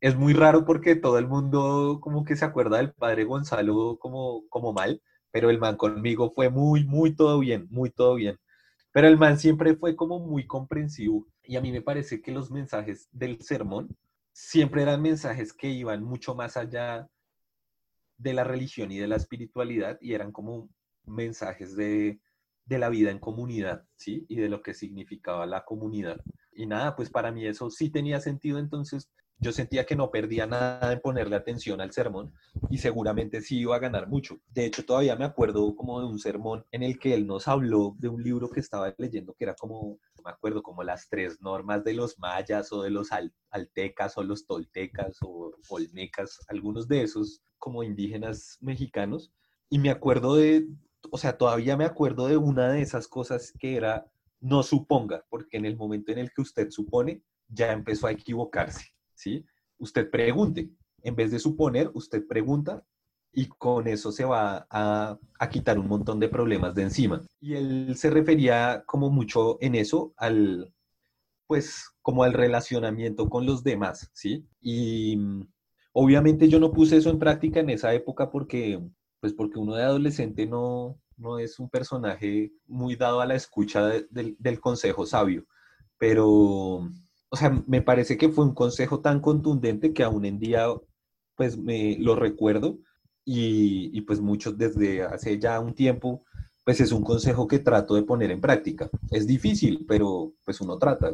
es 0.00 0.16
muy 0.16 0.32
raro 0.32 0.64
porque 0.64 0.96
todo 0.96 1.18
el 1.18 1.28
mundo 1.28 1.98
como 2.00 2.24
que 2.24 2.36
se 2.36 2.44
acuerda 2.44 2.78
del 2.78 2.92
padre 2.92 3.24
Gonzalo 3.24 3.98
como, 3.98 4.48
como 4.48 4.72
mal, 4.72 5.02
pero 5.30 5.50
el 5.50 5.58
man 5.58 5.76
conmigo 5.76 6.32
fue 6.34 6.50
muy, 6.50 6.84
muy 6.84 7.14
todo 7.14 7.38
bien, 7.38 7.66
muy 7.70 7.90
todo 7.90 8.16
bien. 8.16 8.38
Pero 8.92 9.08
el 9.08 9.16
man 9.16 9.38
siempre 9.38 9.74
fue 9.76 9.96
como 9.96 10.18
muy 10.18 10.46
comprensivo 10.46 11.26
y 11.44 11.56
a 11.56 11.60
mí 11.60 11.72
me 11.72 11.82
parece 11.82 12.20
que 12.20 12.32
los 12.32 12.50
mensajes 12.50 13.08
del 13.12 13.40
sermón 13.40 13.96
siempre 14.32 14.82
eran 14.82 15.02
mensajes 15.02 15.52
que 15.52 15.68
iban 15.68 16.02
mucho 16.02 16.34
más 16.34 16.56
allá 16.56 17.08
de 18.22 18.34
la 18.34 18.44
religión 18.44 18.92
y 18.92 18.98
de 18.98 19.08
la 19.08 19.16
espiritualidad 19.16 19.98
y 20.00 20.14
eran 20.14 20.30
como 20.30 20.70
mensajes 21.04 21.74
de, 21.74 22.20
de 22.64 22.78
la 22.78 22.88
vida 22.88 23.10
en 23.10 23.18
comunidad, 23.18 23.84
¿sí? 23.96 24.24
Y 24.28 24.36
de 24.36 24.48
lo 24.48 24.62
que 24.62 24.74
significaba 24.74 25.44
la 25.46 25.64
comunidad. 25.64 26.20
Y 26.52 26.66
nada, 26.66 26.94
pues 26.94 27.10
para 27.10 27.32
mí 27.32 27.46
eso 27.46 27.68
sí 27.70 27.90
tenía 27.90 28.20
sentido, 28.20 28.58
entonces 28.58 29.10
yo 29.42 29.50
sentía 29.50 29.84
que 29.84 29.96
no 29.96 30.10
perdía 30.10 30.46
nada 30.46 30.92
en 30.92 31.00
ponerle 31.00 31.34
atención 31.34 31.80
al 31.80 31.90
sermón 31.90 32.32
y 32.70 32.78
seguramente 32.78 33.40
sí 33.40 33.58
iba 33.58 33.74
a 33.74 33.80
ganar 33.80 34.08
mucho. 34.08 34.38
De 34.48 34.64
hecho, 34.64 34.84
todavía 34.84 35.16
me 35.16 35.24
acuerdo 35.24 35.74
como 35.74 36.00
de 36.00 36.06
un 36.06 36.20
sermón 36.20 36.64
en 36.70 36.84
el 36.84 36.98
que 37.00 37.12
él 37.12 37.26
nos 37.26 37.48
habló 37.48 37.96
de 37.98 38.08
un 38.08 38.22
libro 38.22 38.48
que 38.48 38.60
estaba 38.60 38.94
leyendo 38.98 39.34
que 39.34 39.44
era 39.44 39.54
como, 39.54 39.98
me 40.24 40.30
acuerdo, 40.30 40.62
como 40.62 40.84
las 40.84 41.08
tres 41.08 41.40
normas 41.40 41.82
de 41.82 41.94
los 41.94 42.20
mayas 42.20 42.72
o 42.72 42.82
de 42.82 42.90
los 42.90 43.08
altecas 43.50 44.16
o 44.16 44.22
los 44.22 44.46
toltecas 44.46 45.18
o 45.22 45.50
olmecas, 45.68 46.38
algunos 46.46 46.86
de 46.86 47.02
esos 47.02 47.42
como 47.58 47.82
indígenas 47.82 48.58
mexicanos. 48.60 49.32
Y 49.68 49.80
me 49.80 49.90
acuerdo 49.90 50.36
de, 50.36 50.68
o 51.10 51.18
sea, 51.18 51.36
todavía 51.36 51.76
me 51.76 51.84
acuerdo 51.84 52.28
de 52.28 52.36
una 52.36 52.70
de 52.70 52.82
esas 52.82 53.08
cosas 53.08 53.52
que 53.58 53.76
era 53.76 54.06
no 54.38 54.62
suponga, 54.62 55.24
porque 55.28 55.56
en 55.56 55.64
el 55.64 55.76
momento 55.76 56.12
en 56.12 56.18
el 56.18 56.32
que 56.32 56.42
usted 56.42 56.70
supone, 56.70 57.22
ya 57.48 57.72
empezó 57.72 58.06
a 58.06 58.12
equivocarse, 58.12 58.86
¿sí? 59.14 59.44
Usted 59.78 60.10
pregunte, 60.10 60.70
en 61.02 61.16
vez 61.16 61.30
de 61.30 61.38
suponer, 61.38 61.90
usted 61.94 62.26
pregunta 62.26 62.84
y 63.32 63.46
con 63.46 63.88
eso 63.88 64.12
se 64.12 64.24
va 64.24 64.66
a, 64.70 65.18
a, 65.38 65.48
quitar 65.48 65.78
un 65.78 65.88
montón 65.88 66.20
de 66.20 66.28
problemas 66.28 66.74
de 66.74 66.82
encima. 66.82 67.22
Y 67.40 67.54
él 67.54 67.94
se 67.96 68.10
refería 68.10 68.84
como 68.86 69.10
mucho 69.10 69.56
en 69.62 69.74
eso 69.74 70.12
al, 70.16 70.72
pues, 71.46 71.90
como 72.02 72.24
al 72.24 72.34
relacionamiento 72.34 73.28
con 73.28 73.46
los 73.46 73.62
demás, 73.64 74.10
¿sí? 74.12 74.46
Y 74.60 75.16
mm, 75.16 75.48
obviamente 75.92 76.48
yo 76.48 76.60
no 76.60 76.72
puse 76.72 76.96
eso 76.98 77.10
en 77.10 77.18
práctica 77.18 77.60
en 77.60 77.70
esa 77.70 77.94
época 77.94 78.30
porque, 78.30 78.80
pues, 79.20 79.32
porque 79.32 79.58
uno 79.58 79.74
de 79.74 79.82
adolescente 79.84 80.46
no, 80.46 81.00
no 81.16 81.38
es 81.38 81.58
un 81.58 81.70
personaje 81.70 82.52
muy 82.66 82.96
dado 82.96 83.20
a 83.20 83.26
la 83.26 83.34
escucha 83.34 83.86
del 84.10 84.60
consejo 84.60 85.06
sabio, 85.06 85.46
pero, 85.98 86.88
o 87.32 87.36
sea, 87.36 87.62
me 87.66 87.80
parece 87.80 88.18
que 88.18 88.28
fue 88.28 88.44
un 88.44 88.54
consejo 88.54 89.00
tan 89.00 89.18
contundente 89.20 89.94
que 89.94 90.02
aún 90.02 90.26
en 90.26 90.38
día, 90.38 90.66
pues, 91.34 91.56
me 91.56 91.96
lo 91.98 92.14
recuerdo 92.14 92.78
y, 93.24 93.98
pues 94.02 94.20
muchos 94.20 94.58
desde 94.58 95.02
hace 95.02 95.38
ya 95.38 95.58
un 95.58 95.72
tiempo, 95.72 96.24
pues 96.62 96.80
es 96.80 96.92
un 96.92 97.02
consejo 97.02 97.48
que 97.48 97.58
trato 97.58 97.94
de 97.94 98.02
poner 98.02 98.30
en 98.30 98.40
práctica. 98.42 98.90
Es 99.10 99.26
difícil, 99.26 99.86
pero 99.88 100.34
pues 100.44 100.60
uno 100.60 100.76
trata. 100.76 101.10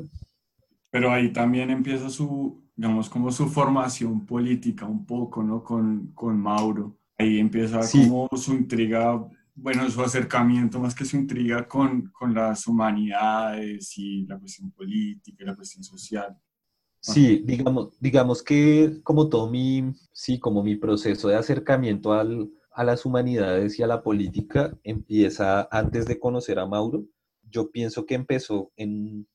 Pero 0.90 1.12
ahí 1.12 1.32
también 1.32 1.70
empieza 1.70 2.10
su, 2.10 2.64
digamos, 2.74 3.08
como 3.08 3.30
su 3.30 3.46
formación 3.48 4.26
política 4.26 4.86
un 4.86 5.06
poco, 5.06 5.44
¿no? 5.44 5.62
Con, 5.62 6.10
con 6.14 6.36
Mauro. 6.36 6.96
Ahí 7.16 7.38
empieza 7.38 7.80
como 7.92 8.28
su 8.36 8.54
intriga, 8.54 9.24
bueno, 9.60 9.90
su 9.90 10.00
acercamiento 10.00 10.78
más 10.78 10.94
que 10.94 11.04
su 11.04 11.16
intriga 11.16 11.66
con, 11.66 12.10
con 12.12 12.32
las 12.32 12.66
humanidades 12.66 13.96
y 13.98 14.24
la 14.26 14.38
cuestión 14.38 14.70
política 14.70 15.42
y 15.42 15.46
la 15.46 15.56
cuestión 15.56 15.82
social. 15.82 16.36
Sí, 17.00 17.42
digamos, 17.44 17.98
digamos 18.00 18.42
que 18.42 19.00
como 19.02 19.28
todo 19.28 19.48
mi, 19.48 19.92
sí, 20.12 20.38
como 20.38 20.62
mi 20.62 20.76
proceso 20.76 21.28
de 21.28 21.36
acercamiento 21.36 22.12
al, 22.12 22.50
a 22.72 22.84
las 22.84 23.04
humanidades 23.04 23.78
y 23.78 23.82
a 23.82 23.86
la 23.86 24.02
política 24.02 24.76
empieza 24.82 25.68
antes 25.70 26.06
de 26.06 26.18
conocer 26.18 26.58
a 26.58 26.66
Mauro. 26.66 27.04
Yo 27.42 27.70
pienso 27.70 28.04
que 28.04 28.14
empezó 28.14 28.72
en, 28.76 29.26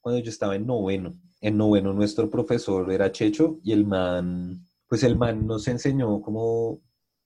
cuando 0.00 0.20
yo 0.20 0.30
estaba 0.30 0.56
en 0.56 0.66
noveno. 0.66 1.12
En 1.40 1.56
noveno 1.56 1.92
nuestro 1.92 2.30
profesor 2.30 2.92
era 2.92 3.10
Checho 3.10 3.58
y 3.64 3.72
el 3.72 3.84
man, 3.84 4.64
pues 4.86 5.02
el 5.02 5.16
man 5.16 5.46
nos 5.46 5.66
enseñó 5.66 6.20
como 6.20 6.80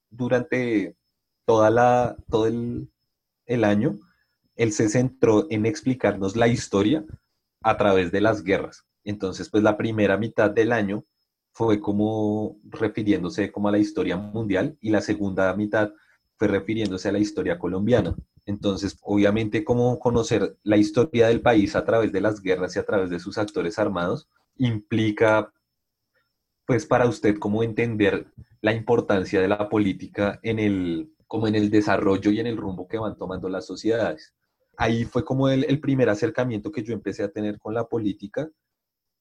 durante 0.08 0.96
toda 1.46 1.70
la, 1.70 2.16
todo 2.28 2.46
el, 2.46 2.90
el 3.46 3.64
año, 3.64 3.98
él 4.56 4.72
se 4.72 4.88
centró 4.88 5.46
en 5.48 5.64
explicarnos 5.64 6.36
la 6.36 6.48
historia 6.48 7.04
a 7.62 7.76
través 7.76 8.12
de 8.12 8.20
las 8.20 8.42
guerras. 8.42 8.84
Entonces, 9.04 9.48
pues 9.48 9.62
la 9.62 9.76
primera 9.76 10.18
mitad 10.18 10.50
del 10.50 10.72
año 10.72 11.04
fue 11.52 11.80
como 11.80 12.58
refiriéndose 12.64 13.50
como 13.50 13.68
a 13.68 13.72
la 13.72 13.78
historia 13.78 14.16
mundial 14.16 14.76
y 14.80 14.90
la 14.90 15.00
segunda 15.00 15.54
mitad 15.54 15.92
fue 16.36 16.48
refiriéndose 16.48 17.08
a 17.08 17.12
la 17.12 17.18
historia 17.18 17.58
colombiana. 17.58 18.14
Entonces, 18.44 18.98
obviamente, 19.00 19.64
como 19.64 19.98
conocer 19.98 20.58
la 20.62 20.76
historia 20.76 21.28
del 21.28 21.40
país 21.40 21.74
a 21.74 21.84
través 21.84 22.12
de 22.12 22.20
las 22.20 22.42
guerras 22.42 22.76
y 22.76 22.78
a 22.78 22.84
través 22.84 23.10
de 23.10 23.18
sus 23.18 23.38
actores 23.38 23.78
armados 23.78 24.28
implica, 24.56 25.52
pues, 26.66 26.86
para 26.86 27.06
usted 27.06 27.38
como 27.38 27.62
entender 27.62 28.26
la 28.60 28.72
importancia 28.72 29.40
de 29.40 29.48
la 29.48 29.68
política 29.68 30.38
en 30.42 30.58
el, 30.58 31.15
como 31.26 31.48
en 31.48 31.54
el 31.54 31.70
desarrollo 31.70 32.30
y 32.30 32.40
en 32.40 32.46
el 32.46 32.56
rumbo 32.56 32.86
que 32.86 32.98
van 32.98 33.16
tomando 33.16 33.48
las 33.48 33.66
sociedades. 33.66 34.34
Ahí 34.76 35.04
fue 35.04 35.24
como 35.24 35.48
el, 35.48 35.80
primer 35.80 36.08
acercamiento 36.08 36.70
que 36.70 36.82
yo 36.82 36.92
empecé 36.92 37.22
a 37.22 37.32
tener 37.32 37.58
con 37.58 37.74
la 37.74 37.88
política 37.88 38.48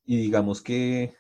y 0.06 0.18
digamos 0.18 0.62
que 0.62 1.14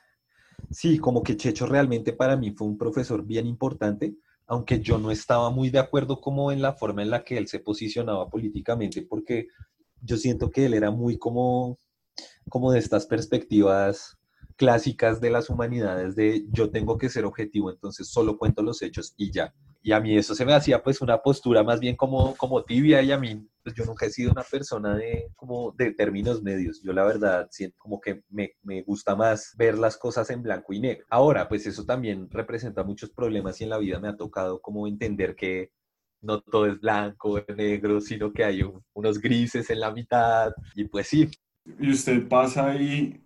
sí, 0.70 1.00
como 1.00 1.24
que 1.24 1.38
Checho 1.38 1.65
realmente 1.65 2.13
para 2.13 2.36
mí 2.36 2.51
fue 2.51 2.68
un 2.68 2.77
profesor 2.77 3.25
bien 3.25 3.48
importante, 3.48 4.15
aunque 4.46 4.80
yo 4.80 4.98
no 4.98 5.10
estaba 5.10 5.50
muy 5.50 5.70
de 5.70 5.80
acuerdo 5.80 6.20
como 6.22 6.51
en 6.51 6.62
la 6.62 6.74
forma 6.74 7.01
en 7.01 7.10
la 7.10 7.24
que 7.24 7.38
él 7.38 7.48
se 7.48 7.60
posicionaba 7.60 8.30
políticamente, 8.30 9.01
porque 9.04 9.48
yo 10.01 10.18
siento 10.18 10.51
que 10.51 10.65
él 10.65 10.74
era 10.74 10.92
muy 10.92 11.18
como, 11.18 11.80
como 12.50 12.72
de 12.72 12.80
estas 12.80 13.08
perspectivas 13.08 14.18
clásicas 14.58 15.20
de 15.20 15.32
las 15.32 15.50
humanidades 15.50 16.15
de 16.15 16.46
yo 16.51 16.70
tengo 16.70 16.98
que 16.98 17.10
ser 17.10 17.25
objetivo, 17.25 17.72
entonces 17.72 18.08
solo 18.08 18.38
cuento 18.38 18.62
los 18.62 18.82
hechos 18.82 19.13
y 19.18 19.32
ya. 19.32 19.54
Y 19.86 19.92
a 19.92 20.00
mí 20.00 20.18
eso 20.18 20.34
se 20.34 20.46
me 20.46 20.54
hacía 20.54 20.82
pues 20.82 21.00
una 21.01 21.20
postura 21.20 21.63
más 21.63 21.80
bien 21.80 21.96
como, 21.96 22.36
como 22.38 22.63
tibia 22.63 23.04
y 23.04 23.12
a 23.12 23.20
mí 23.20 23.48
pues 23.62 23.75
yo 23.75 23.86
nunca 23.86 24.08
he 24.08 24.10
sido 24.10 24.32
una 24.32 24.42
persona 24.42 24.96
de, 24.96 25.30
como 25.36 25.74
de 25.74 25.94
términos 25.94 26.42
medios. 26.42 26.82
Yo 26.82 26.92
la 26.92 27.04
verdad 27.04 27.48
siento 27.51 27.77
como 27.77 28.01
que 28.01 28.24
me, 28.30 28.54
me 28.63 28.82
gusta 28.82 29.15
más 29.15 29.54
ver 29.56 29.77
las 29.77 29.96
cosas 29.96 30.27
en 30.32 30.42
blanco 30.42 30.74
y 30.74 30.80
negro. 30.80 31.06
Ahora 31.12 31.48
pues 31.48 31.68
eso 31.68 31.86
también 31.86 32.27
representa 32.32 32.84
muchos 32.84 33.12
problemas 33.12 33.62
y 33.62 33.65
en 33.65 33.70
la 33.70 33.77
vida 33.77 34.00
me 34.00 34.08
ha 34.08 34.18
tocado 34.18 34.60
como 34.60 34.88
entender 34.88 35.36
que 35.36 35.70
no 36.20 36.42
todo 36.42 36.65
es 36.65 36.82
blanco 36.82 37.34
o 37.34 37.54
negro, 37.54 38.01
sino 38.01 38.34
que 38.34 38.44
hay 38.44 38.63
unos 38.96 39.22
grises 39.22 39.70
en 39.70 39.82
la 39.82 39.92
mitad. 39.92 40.51
Y 40.74 40.86
pues 40.86 41.10
sí. 41.10 41.30
Y 41.80 41.92
usted 41.92 42.27
pasa 42.27 42.72
ahí 42.72 43.24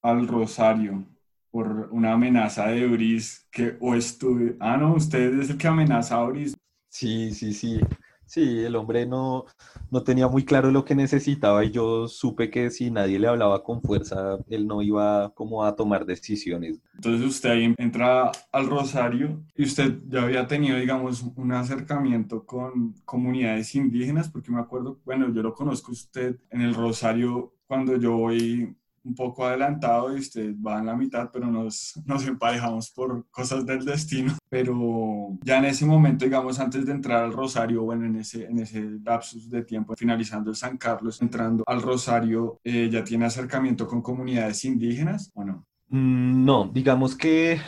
al 0.00 0.28
Rosario 0.28 1.04
por 1.50 1.88
una 1.92 2.12
amenaza 2.12 2.68
de 2.68 2.86
Bris 2.86 3.46
que 3.50 3.76
o 3.80 3.94
estuve... 3.94 4.56
Ah, 4.60 4.76
no, 4.76 4.94
usted 4.94 5.38
es 5.40 5.50
el 5.50 5.58
que 5.58 5.68
amenaza 5.68 6.16
a 6.18 6.24
Bris. 6.24 6.56
Sí, 6.88 7.32
sí, 7.32 7.52
sí. 7.52 7.80
Sí, 8.28 8.62
el 8.62 8.76
hombre 8.76 9.06
no, 9.06 9.46
no 9.90 10.02
tenía 10.02 10.28
muy 10.28 10.44
claro 10.44 10.70
lo 10.70 10.84
que 10.84 10.94
necesitaba 10.94 11.64
y 11.64 11.70
yo 11.70 12.08
supe 12.08 12.50
que 12.50 12.70
si 12.70 12.90
nadie 12.90 13.18
le 13.18 13.26
hablaba 13.26 13.64
con 13.64 13.80
fuerza, 13.80 14.36
él 14.50 14.66
no 14.66 14.82
iba 14.82 15.32
como 15.34 15.64
a 15.64 15.74
tomar 15.74 16.04
decisiones. 16.04 16.78
Entonces 16.96 17.26
usted 17.26 17.50
ahí 17.50 17.74
entra 17.78 18.30
al 18.52 18.66
Rosario 18.68 19.42
y 19.56 19.64
usted 19.64 19.98
ya 20.08 20.24
había 20.24 20.46
tenido, 20.46 20.76
digamos, 20.76 21.22
un 21.36 21.52
acercamiento 21.52 22.44
con 22.44 22.92
comunidades 23.06 23.74
indígenas, 23.74 24.28
porque 24.28 24.50
me 24.50 24.60
acuerdo, 24.60 25.00
bueno, 25.06 25.32
yo 25.32 25.42
lo 25.42 25.54
conozco 25.54 25.92
usted 25.92 26.38
en 26.50 26.60
el 26.60 26.74
Rosario 26.74 27.54
cuando 27.66 27.96
yo 27.96 28.14
voy 28.14 28.76
un 29.08 29.14
poco 29.14 29.46
adelantado 29.46 30.14
y 30.14 30.20
usted 30.20 30.54
va 30.64 30.78
en 30.78 30.86
la 30.86 30.94
mitad, 30.94 31.30
pero 31.32 31.46
nos, 31.46 31.94
nos 32.06 32.26
emparejamos 32.26 32.90
por 32.90 33.26
cosas 33.30 33.64
del 33.66 33.84
destino. 33.84 34.36
Pero 34.48 35.38
ya 35.42 35.58
en 35.58 35.64
ese 35.64 35.84
momento, 35.86 36.24
digamos, 36.24 36.60
antes 36.60 36.86
de 36.86 36.92
entrar 36.92 37.24
al 37.24 37.32
Rosario, 37.32 37.82
bueno, 37.82 38.06
en 38.06 38.16
ese, 38.16 38.44
en 38.44 38.58
ese 38.60 38.82
lapsus 39.02 39.50
de 39.50 39.64
tiempo, 39.64 39.94
finalizando 39.96 40.50
el 40.50 40.56
San 40.56 40.76
Carlos, 40.76 41.20
entrando 41.22 41.64
al 41.66 41.82
Rosario, 41.82 42.60
eh, 42.64 42.88
¿ya 42.90 43.02
tiene 43.02 43.24
acercamiento 43.24 43.86
con 43.86 44.02
comunidades 44.02 44.64
indígenas 44.64 45.30
o 45.34 45.44
no? 45.44 45.66
Mm, 45.88 46.44
no, 46.44 46.70
digamos 46.72 47.16
que 47.16 47.60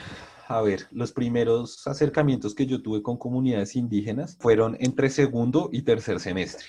a 0.49 0.61
ver, 0.63 0.89
los 0.91 1.13
primeros 1.13 1.87
acercamientos 1.87 2.57
que 2.57 2.67
yo 2.67 2.83
tuve 2.83 3.03
con 3.03 3.17
comunidades 3.17 3.77
indígenas 3.77 4.37
fueron 4.41 4.77
entre 4.81 5.09
segundo 5.09 5.71
y 5.73 5.83
tercer 5.83 6.19
semestre 6.19 6.67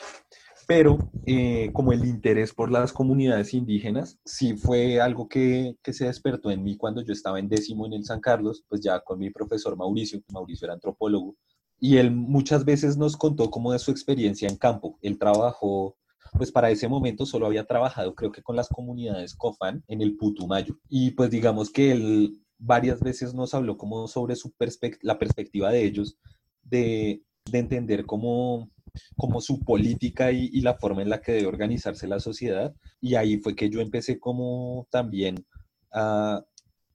pero 0.68 1.00
eh, 1.26 1.70
como 1.74 1.94
el 1.94 2.06
interés 2.06 2.54
por 2.54 2.72
las 2.72 2.94
comunidades 2.94 3.54
indígenas 3.54 4.18
sí 4.26 4.56
fue 4.56 5.00
algo 5.00 5.28
que, 5.28 5.76
que, 5.84 5.94
se 5.94 6.06
despertó 6.06 6.52
en 6.52 6.64
mí 6.64 6.78
cuando 6.78 7.02
yo 7.02 7.14
estaba 7.14 7.40
en 7.40 7.50
décimo 7.50 7.86
en 7.86 7.94
el 7.94 8.06
San 8.06 8.20
Carlos, 8.20 8.64
pues 8.68 8.82
ya 8.82 9.00
con 9.02 9.20
mi 9.20 9.30
profesor 9.30 9.76
Mauricio, 9.78 10.22
Mauricio 10.32 10.66
era 10.66 10.74
antropólogo, 10.74 11.36
y 11.80 11.98
él 11.98 12.12
muchas 12.12 12.64
veces 12.64 12.96
nos 12.96 13.18
contó 13.18 13.50
como 13.50 13.72
de 13.72 13.80
su 13.80 13.92
experiencia 13.92 14.48
en 14.48 14.56
campo. 14.56 15.00
Él 15.02 15.18
trabajó, 15.18 15.98
pues 16.38 16.52
para 16.52 16.70
ese 16.70 16.88
momento 16.88 17.26
solo 17.26 17.48
había 17.48 17.66
trabajado 17.66 18.14
creo 18.14 18.32
que 18.32 18.44
con 18.44 18.56
las 18.56 18.70
comunidades 18.70 19.36
Cofán 19.36 19.84
en 19.88 20.02
el 20.02 20.16
Putumayo, 20.16 20.78
y 20.90 21.12
pues 21.12 21.32
digamos 21.32 21.72
que 21.72 21.92
él 21.92 22.42
varias 22.60 23.00
veces 23.00 23.34
nos 23.34 23.54
habló 23.56 23.78
como 23.78 24.08
sobre 24.08 24.36
su 24.36 24.54
la 25.02 25.18
perspectiva 25.18 25.72
de 25.72 25.84
ellos, 25.84 26.18
de, 26.62 27.24
de 27.52 27.60
entender 27.60 28.06
cómo 28.06 28.70
como 29.16 29.42
su 29.42 29.60
política 29.62 30.32
y, 30.32 30.62
la 30.62 30.76
forma 30.76 31.02
en 31.02 31.10
la 31.10 31.22
que 31.22 31.34
debe 31.34 31.48
organizarse 31.48 32.08
la 32.08 32.20
sociedad. 32.20 32.74
Y 33.00 33.16
ahí 33.16 33.38
fue 33.38 33.56
que 33.56 33.70
yo 33.70 33.82
empecé 33.82 34.20
como 34.20 34.88
también 34.90 35.46
a, 35.92 36.44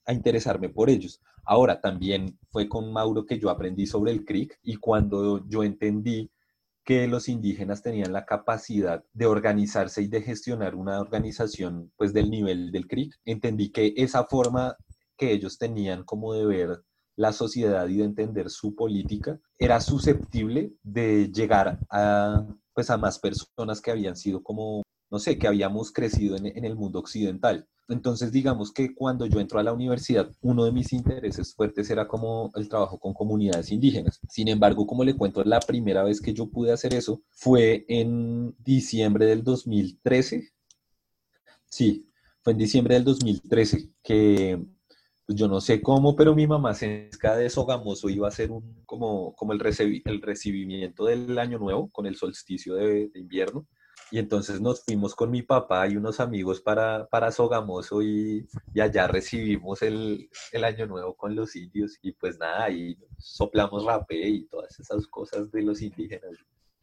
interesarme 0.08 0.68
por 0.68 0.88
ellos. 0.90 1.20
Ahora, 1.44 1.80
también 1.80 2.38
fue 2.50 2.68
con 2.68 2.92
Mauro 2.92 3.26
que 3.26 3.38
yo 3.38 3.50
aprendí 3.50 3.86
sobre 3.86 4.12
el 4.12 4.24
CRIC 4.24 4.58
y 4.62 4.76
cuando 4.76 5.46
yo 5.48 5.64
entendí 5.64 6.30
que 6.84 7.08
los 7.08 7.28
indígenas 7.28 7.82
tenían 7.82 8.12
la 8.12 8.24
capacidad 8.24 9.04
de 9.12 9.26
organizarse 9.26 10.02
y 10.02 10.06
de 10.06 10.22
gestionar 10.22 10.76
una 10.76 11.00
organización 11.00 11.90
pues 11.96 12.12
del 12.12 12.30
nivel 12.30 12.70
del 12.70 12.86
CRIC, 12.86 13.14
entendí 13.24 13.70
que 13.70 13.92
esa 13.96 14.24
forma 14.24 14.76
que 15.16 15.32
ellos 15.32 15.58
tenían 15.58 16.04
como 16.04 16.34
de 16.34 16.46
ver 16.46 16.82
la 17.16 17.32
sociedad 17.32 17.88
y 17.88 17.96
de 17.96 18.04
entender 18.04 18.50
su 18.50 18.74
política, 18.74 19.40
era 19.58 19.80
susceptible 19.80 20.72
de 20.82 21.32
llegar 21.32 21.80
a, 21.90 22.46
pues, 22.74 22.90
a 22.90 22.98
más 22.98 23.18
personas 23.18 23.80
que 23.80 23.90
habían 23.90 24.16
sido 24.16 24.42
como, 24.42 24.82
no 25.10 25.18
sé, 25.18 25.38
que 25.38 25.48
habíamos 25.48 25.90
crecido 25.90 26.36
en, 26.36 26.64
el 26.64 26.76
mundo 26.76 26.98
occidental. 26.98 27.66
Entonces, 27.88 28.32
digamos 28.32 28.72
que 28.72 28.94
cuando 28.94 29.26
yo 29.26 29.40
entro 29.40 29.58
a 29.58 29.62
la 29.62 29.72
universidad, 29.72 30.30
uno 30.42 30.64
de 30.64 30.72
mis 30.72 30.92
intereses 30.92 31.54
fuertes 31.54 31.88
era 31.88 32.06
como 32.06 32.50
el 32.56 32.68
trabajo 32.68 32.98
con 32.98 33.14
comunidades 33.14 33.70
indígenas. 33.70 34.20
Sin 34.28 34.48
embargo, 34.48 34.86
como 34.86 35.04
le 35.04 35.16
cuento, 35.16 35.42
la 35.44 35.60
primera 35.60 36.02
vez 36.02 36.20
que 36.20 36.34
yo 36.34 36.50
pude 36.50 36.72
hacer 36.72 36.94
eso 36.94 37.22
fue 37.30 37.84
en 37.88 38.54
diciembre 38.58 39.26
del 39.26 39.44
2013. 39.44 40.50
Sí, 41.70 42.10
fue 42.42 42.52
en 42.52 42.58
diciembre 42.58 42.94
del 42.94 43.04
2013, 43.04 43.90
que 44.02 44.66
yo 45.28 45.48
no 45.48 45.60
sé 45.60 45.82
cómo, 45.82 46.14
pero 46.14 46.34
mi 46.34 46.46
mamá 46.46 46.74
se 46.74 47.10
de 47.20 47.50
Sogamoso 47.50 48.08
iba 48.08 48.28
a 48.28 48.30
ser 48.30 48.52
un, 48.52 48.82
como, 48.86 49.34
como 49.34 49.52
el, 49.52 49.60
el 50.04 50.22
recibimiento 50.22 51.04
del 51.06 51.36
año 51.38 51.58
nuevo 51.58 51.88
con 51.90 52.06
el 52.06 52.16
solsticio 52.16 52.74
de, 52.74 53.10
invierno. 53.14 53.66
Y 54.12 54.20
entonces 54.20 54.60
nos 54.60 54.84
fuimos 54.84 55.16
con 55.16 55.32
mi 55.32 55.42
papá 55.42 55.88
y 55.88 55.96
unos 55.96 56.20
amigos 56.20 56.60
para, 56.60 57.08
para 57.08 57.32
Sogamoso 57.32 58.02
y, 58.02 58.46
y 58.72 58.80
allá 58.80 59.08
recibimos 59.08 59.82
el, 59.82 60.30
el, 60.52 60.64
año 60.64 60.86
nuevo 60.86 61.16
con 61.16 61.34
los 61.34 61.56
indios 61.56 61.98
y 62.02 62.12
pues 62.12 62.38
nada, 62.38 62.70
y 62.70 62.96
soplamos 63.18 63.84
rapé 63.84 64.28
y 64.28 64.46
todas 64.46 64.78
esas 64.78 65.08
cosas 65.08 65.50
de 65.50 65.62
los 65.62 65.82
indígenas. 65.82 66.38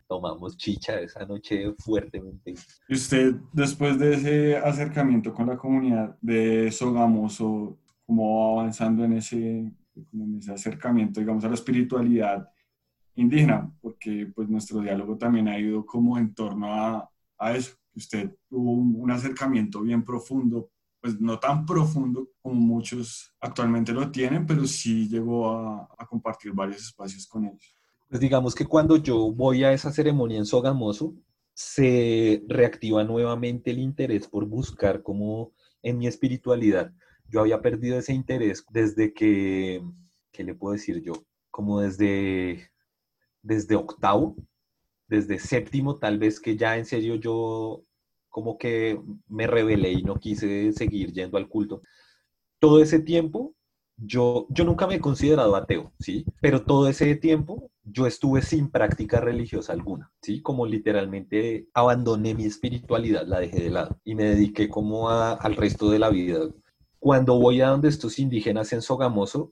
Tomamos 0.06 0.58
chicha 0.58 1.00
esa 1.00 1.26
noche 1.26 1.74
fuertemente. 1.80 2.56
¿Y 2.90 2.94
usted, 2.94 3.36
después 3.54 3.98
de 3.98 4.16
ese 4.16 4.58
acercamiento 4.58 5.34
con 5.34 5.48
la 5.48 5.58
comunidad 5.58 6.18
de 6.20 6.70
Sogamoso, 6.74 7.78
como 8.14 8.60
avanzando 8.60 9.04
en 9.04 9.14
ese, 9.14 9.40
en 9.40 10.38
ese 10.38 10.54
acercamiento, 10.54 11.20
digamos, 11.20 11.44
a 11.44 11.48
la 11.48 11.56
espiritualidad 11.56 12.48
indígena, 13.16 13.72
porque 13.82 14.32
pues 14.36 14.48
nuestro 14.48 14.82
diálogo 14.82 15.18
también 15.18 15.48
ha 15.48 15.58
ido 15.58 15.84
como 15.84 16.16
en 16.20 16.32
torno 16.36 16.72
a, 16.72 17.10
a 17.40 17.54
eso, 17.56 17.76
usted 17.96 18.36
tuvo 18.48 18.74
un, 18.74 19.10
acercamiento 19.10 19.82
bien 19.82 20.04
profundo, 20.04 20.70
pues 21.02 21.20
no 21.20 21.40
tan 21.40 21.66
profundo 21.66 22.30
como 22.40 22.54
muchos 22.54 23.34
actualmente 23.40 23.92
lo 23.94 24.12
tienen, 24.12 24.46
pero 24.46 24.68
sí 24.68 25.10
llegó 25.10 25.50
a, 25.50 25.90
a 25.98 26.06
compartir 26.06 26.52
varios 26.54 26.84
espacios 26.84 27.26
con 27.26 27.46
ellos. 27.46 27.76
Pues 28.08 28.22
digamos 28.22 28.54
que 28.54 28.66
cuando 28.66 28.98
yo 28.98 29.32
voy 29.32 29.64
a 29.64 29.74
esa 29.74 29.92
ceremonia 29.92 30.38
en 30.38 30.46
Sogamoso, 30.46 31.16
se 31.56 32.44
reactiva 32.48 33.04
nuevamente 33.04 33.72
el 33.72 33.80
interés 33.80 34.28
por 34.28 34.46
buscar 34.46 35.02
como 35.02 35.52
en 35.82 35.98
mi 35.98 36.06
espiritualidad 36.06 36.94
yo 37.34 37.42
había 37.42 37.62
perdido 37.62 37.98
ese 37.98 38.14
interés 38.14 38.64
desde 38.70 39.12
que, 39.12 39.82
¿qué 40.32 40.44
le 40.44 40.54
puedo 40.54 40.74
decir 40.74 41.02
yo? 41.02 41.14
Como 41.50 41.82
desde, 41.82 42.70
desde 43.42 43.76
octavo, 43.76 44.36
desde 45.08 45.40
séptimo, 45.40 45.98
tal 45.98 46.20
vez 46.20 46.40
que 46.40 46.56
ya 46.56 46.78
en 46.78 46.86
serio 46.86 47.16
yo 47.16 47.84
como 48.30 48.58
que 48.58 49.02
me 49.28 49.48
rebelé 49.48 49.94
y 49.94 50.04
no 50.04 50.20
quise 50.20 50.72
seguir 50.74 51.12
yendo 51.12 51.38
al 51.38 51.50
culto. 51.50 51.82
Todo 52.60 52.82
ese 52.82 53.00
tiempo, 53.00 53.56
yo, 53.98 54.46
yo 54.50 54.64
nunca 54.64 54.86
me 54.86 54.96
he 54.96 55.00
considerado 55.00 55.56
ateo, 55.56 55.92
¿sí? 56.00 56.26
Pero 56.40 56.64
todo 56.64 56.88
ese 56.88 57.16
tiempo 57.16 57.72
yo 57.84 58.06
estuve 58.08 58.44
sin 58.44 58.70
práctica 58.70 59.20
religiosa 59.20 59.74
alguna, 59.74 60.12
¿sí? 60.22 60.42
Como 60.42 60.68
literalmente 60.68 61.68
abandoné 61.74 62.36
mi 62.36 62.46
espiritualidad, 62.46 63.26
la 63.26 63.40
dejé 63.40 63.60
de 63.64 63.70
lado 63.72 64.00
y 64.04 64.16
me 64.16 64.26
dediqué 64.26 64.70
como 64.70 65.10
al 65.10 65.56
resto 65.56 65.90
de 65.90 66.00
la 66.00 66.10
vida 66.10 66.40
cuando 67.04 67.38
voy 67.38 67.60
a 67.60 67.68
donde 67.68 67.90
estos 67.90 68.18
indígenas 68.18 68.72
en 68.72 68.82
Sogamoso, 68.82 69.52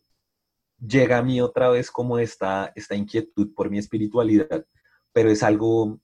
llega 0.79 1.17
a 1.17 1.22
mí 1.22 1.41
otra 1.41 1.67
vez 1.67 1.91
como 1.91 2.17
esta, 2.17 2.72
esta 2.77 2.96
inquietud 2.96 3.53
por 3.53 3.70
mi 3.70 3.77
espiritualidad, 3.77 4.65
pero 5.12 5.29
es 5.29 5.43
algo, 5.43 6.00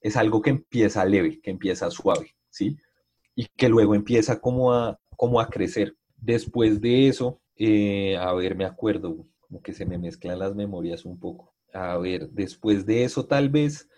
es 0.00 0.16
algo 0.16 0.40
que 0.40 0.48
empieza 0.48 1.04
leve, 1.04 1.42
que 1.42 1.50
empieza 1.50 1.90
suave, 1.90 2.34
¿sí? 2.48 2.78
Y 3.34 3.48
que 3.54 3.68
luego 3.68 3.94
empieza 3.94 4.40
como 4.40 4.72
a, 4.72 4.98
como 5.14 5.42
a 5.42 5.50
crecer. 5.50 5.94
Después 6.16 6.80
de 6.80 7.08
eso, 7.08 7.38
eh, 7.56 8.16
a 8.16 8.32
ver, 8.32 8.56
me 8.56 8.64
acuerdo, 8.64 9.26
como 9.40 9.60
que 9.60 9.74
se 9.74 9.84
me 9.84 9.98
mezclan 9.98 10.38
las 10.38 10.54
memorias 10.54 11.04
un 11.04 11.20
poco. 11.20 11.54
A 11.74 11.98
ver, 11.98 12.30
después 12.30 12.86
de 12.86 13.04
eso, 13.04 13.26
tal 13.26 13.50
vez 13.50 13.90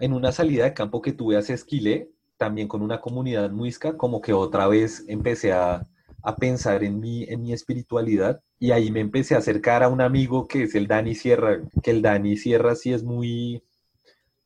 en 0.00 0.12
una 0.12 0.32
salida 0.32 0.64
de 0.64 0.74
campo 0.74 1.00
que 1.00 1.14
tuve 1.14 1.38
hace 1.38 1.54
Esquilé, 1.54 2.10
también 2.36 2.68
con 2.68 2.82
una 2.82 3.00
comunidad 3.00 3.50
muisca, 3.52 3.96
como 3.96 4.20
que 4.20 4.34
otra 4.34 4.68
vez 4.68 5.02
empecé 5.08 5.54
a, 5.54 5.88
a 6.24 6.36
pensar 6.36 6.82
en 6.82 7.00
mi, 7.00 7.24
en 7.24 7.42
mi 7.42 7.52
espiritualidad 7.52 8.40
y 8.58 8.70
ahí 8.70 8.90
me 8.90 9.00
empecé 9.00 9.34
a 9.34 9.38
acercar 9.38 9.82
a 9.82 9.88
un 9.88 10.00
amigo 10.00 10.48
que 10.48 10.62
es 10.62 10.74
el 10.74 10.86
Dani 10.86 11.14
Sierra, 11.14 11.60
que 11.82 11.90
el 11.90 12.00
Dani 12.00 12.38
Sierra 12.38 12.74
sí 12.74 12.94
es 12.94 13.02
muy, 13.02 13.62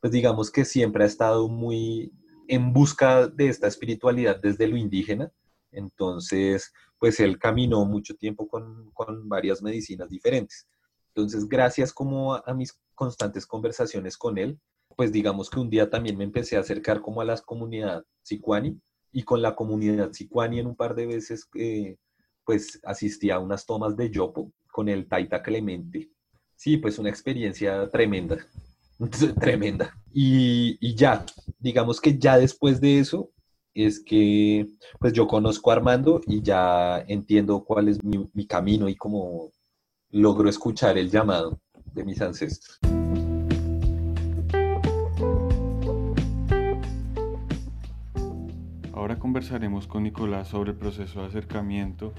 pues 0.00 0.12
digamos 0.12 0.50
que 0.50 0.64
siempre 0.64 1.04
ha 1.04 1.06
estado 1.06 1.48
muy 1.48 2.12
en 2.48 2.72
busca 2.72 3.28
de 3.28 3.48
esta 3.48 3.68
espiritualidad 3.68 4.40
desde 4.42 4.66
lo 4.66 4.76
indígena. 4.76 5.30
Entonces, 5.70 6.72
pues 6.98 7.20
él 7.20 7.38
caminó 7.38 7.84
mucho 7.84 8.16
tiempo 8.16 8.48
con, 8.48 8.90
con 8.92 9.28
varias 9.28 9.62
medicinas 9.62 10.10
diferentes. 10.10 10.66
Entonces, 11.14 11.48
gracias 11.48 11.92
como 11.92 12.34
a, 12.34 12.54
mis 12.54 12.76
constantes 12.94 13.46
conversaciones 13.46 14.16
con 14.16 14.36
él, 14.38 14.58
pues 14.96 15.12
digamos 15.12 15.48
que 15.48 15.60
un 15.60 15.70
día 15.70 15.88
también 15.88 16.18
me 16.18 16.24
empecé 16.24 16.56
a 16.56 16.60
acercar 16.60 17.00
como 17.00 17.20
a 17.20 17.24
la 17.24 17.36
comunidad 17.38 18.04
sicuani 18.22 18.80
y 19.12 19.22
con 19.22 19.42
la 19.42 19.54
comunidad 19.54 20.12
sicuani 20.12 20.60
en 20.60 20.66
un 20.66 20.76
par 20.76 20.94
de 20.94 21.06
veces 21.06 21.48
eh, 21.54 21.96
pues 22.44 22.80
asistí 22.84 23.30
a 23.30 23.38
unas 23.38 23.66
tomas 23.66 23.96
de 23.96 24.10
yopo 24.10 24.52
con 24.70 24.88
el 24.88 25.06
Taita 25.06 25.42
Clemente. 25.42 26.08
Sí, 26.56 26.76
pues 26.76 26.98
una 26.98 27.10
experiencia 27.10 27.88
tremenda, 27.88 28.38
tremenda. 29.40 29.94
Y, 30.12 30.94
ya, 30.94 31.24
digamos 31.58 32.00
que 32.00 32.18
ya 32.18 32.38
después 32.38 32.80
de 32.80 32.98
eso 32.98 33.30
es 33.74 34.00
que 34.00 34.66
pues 34.98 35.12
yo 35.12 35.28
conozco 35.28 35.70
a 35.70 35.74
Armando 35.74 36.20
y 36.26 36.42
ya 36.42 37.04
entiendo 37.06 37.62
cuál 37.64 37.88
es 37.88 38.02
mi, 38.02 38.28
mi 38.32 38.46
camino 38.46 38.88
y 38.88 38.96
cómo 38.96 39.52
logro 40.10 40.48
escuchar 40.48 40.98
el 40.98 41.10
llamado 41.10 41.60
de 41.92 42.04
mis 42.04 42.20
ancestros. 42.20 42.80
Conversaremos 49.18 49.86
con 49.86 50.04
Nicolás 50.04 50.48
sobre 50.48 50.70
el 50.70 50.76
proceso 50.76 51.20
de 51.20 51.26
acercamiento 51.26 52.12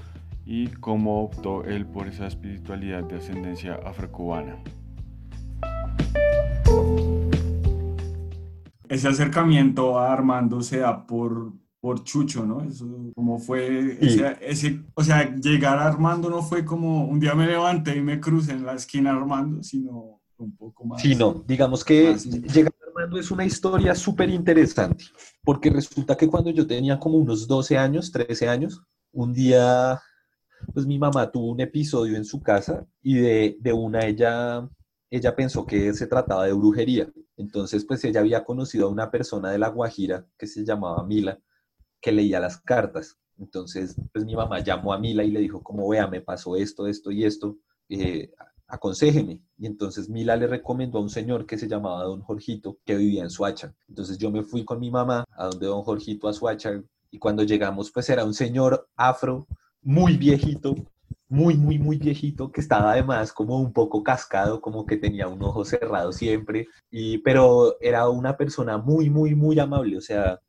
y 0.44 0.68
cómo 0.68 1.22
optó 1.22 1.64
él 1.64 1.86
por 1.86 2.06
esa 2.06 2.26
espiritualidad 2.26 3.04
de 3.04 3.16
ascendencia 3.16 3.80
afrocubana. 3.86 4.62
Ese 8.88 9.08
acercamiento 9.08 9.98
a 9.98 10.12
Armando 10.12 10.60
se 10.60 10.78
da 10.78 11.06
por, 11.06 11.52
por 11.80 12.04
Chucho, 12.04 12.44
¿no? 12.44 12.62
Eso, 12.62 12.86
¿Cómo 13.14 13.38
fue 13.38 13.96
ese, 14.40 14.80
o 14.94 15.02
sea, 15.02 15.34
llegar 15.36 15.78
a 15.78 15.86
Armando 15.86 16.28
no 16.28 16.42
fue 16.42 16.64
como 16.64 17.04
un 17.06 17.18
día 17.18 17.34
me 17.34 17.46
levanté 17.46 17.96
y 17.96 18.02
me 18.02 18.20
crucé 18.20 18.52
en 18.52 18.66
la 18.66 18.74
esquina 18.74 19.10
Armando, 19.12 19.62
sino 19.62 20.20
un 20.36 20.56
poco 20.56 20.84
más. 20.84 21.00
Sí, 21.00 21.14
no, 21.14 21.44
digamos 21.46 21.84
que 21.84 22.16
es 23.18 23.30
una 23.30 23.44
historia 23.44 23.94
súper 23.94 24.30
interesante, 24.30 25.04
porque 25.42 25.70
resulta 25.70 26.16
que 26.16 26.28
cuando 26.28 26.50
yo 26.50 26.66
tenía 26.66 26.98
como 26.98 27.18
unos 27.18 27.46
12 27.46 27.76
años, 27.78 28.12
13 28.12 28.48
años, 28.48 28.82
un 29.12 29.32
día, 29.32 30.00
pues 30.72 30.86
mi 30.86 30.98
mamá 30.98 31.30
tuvo 31.30 31.50
un 31.50 31.60
episodio 31.60 32.16
en 32.16 32.24
su 32.24 32.40
casa 32.40 32.86
y 33.02 33.14
de, 33.14 33.56
de 33.60 33.72
una 33.72 34.06
ella, 34.06 34.68
ella 35.10 35.34
pensó 35.34 35.66
que 35.66 35.92
se 35.94 36.06
trataba 36.06 36.46
de 36.46 36.52
brujería. 36.52 37.10
Entonces, 37.36 37.84
pues 37.84 38.04
ella 38.04 38.20
había 38.20 38.44
conocido 38.44 38.86
a 38.86 38.90
una 38.90 39.10
persona 39.10 39.50
de 39.50 39.58
La 39.58 39.68
Guajira 39.68 40.26
que 40.38 40.46
se 40.46 40.64
llamaba 40.64 41.04
Mila, 41.04 41.40
que 42.00 42.12
leía 42.12 42.40
las 42.40 42.58
cartas. 42.58 43.18
Entonces, 43.38 43.96
pues 44.12 44.24
mi 44.24 44.36
mamá 44.36 44.60
llamó 44.60 44.92
a 44.92 44.98
Mila 44.98 45.24
y 45.24 45.30
le 45.30 45.40
dijo, 45.40 45.62
como 45.62 45.88
vea, 45.88 46.06
me 46.06 46.20
pasó 46.20 46.56
esto, 46.56 46.86
esto 46.86 47.10
y 47.10 47.24
esto. 47.24 47.56
Eh, 47.88 48.30
aconséjeme. 48.70 49.40
Y 49.58 49.66
entonces 49.66 50.08
Mila 50.08 50.36
le 50.36 50.46
recomendó 50.46 50.98
a 50.98 51.02
un 51.02 51.10
señor 51.10 51.46
que 51.46 51.58
se 51.58 51.68
llamaba 51.68 52.04
Don 52.04 52.22
Jorgito, 52.22 52.78
que 52.84 52.96
vivía 52.96 53.22
en 53.22 53.30
Suacha. 53.30 53.74
Entonces 53.88 54.18
yo 54.18 54.30
me 54.30 54.42
fui 54.42 54.64
con 54.64 54.80
mi 54.80 54.90
mamá 54.90 55.24
a 55.32 55.46
donde 55.46 55.66
Don 55.66 55.82
Jorgito, 55.82 56.28
a 56.28 56.32
Suacha, 56.32 56.82
y 57.10 57.18
cuando 57.18 57.42
llegamos, 57.42 57.90
pues 57.90 58.08
era 58.08 58.24
un 58.24 58.34
señor 58.34 58.88
afro, 58.96 59.46
muy 59.82 60.16
viejito, 60.16 60.74
muy, 61.28 61.56
muy, 61.56 61.78
muy 61.78 61.96
viejito, 61.96 62.50
que 62.50 62.60
estaba 62.60 62.92
además 62.92 63.32
como 63.32 63.60
un 63.60 63.72
poco 63.72 64.02
cascado, 64.02 64.60
como 64.60 64.86
que 64.86 64.96
tenía 64.96 65.28
un 65.28 65.42
ojo 65.42 65.64
cerrado 65.64 66.12
siempre, 66.12 66.66
y, 66.90 67.18
pero 67.18 67.76
era 67.80 68.08
una 68.08 68.36
persona 68.36 68.78
muy, 68.78 69.10
muy, 69.10 69.34
muy 69.34 69.58
amable, 69.58 69.96
o 69.96 70.00
sea, 70.00 70.40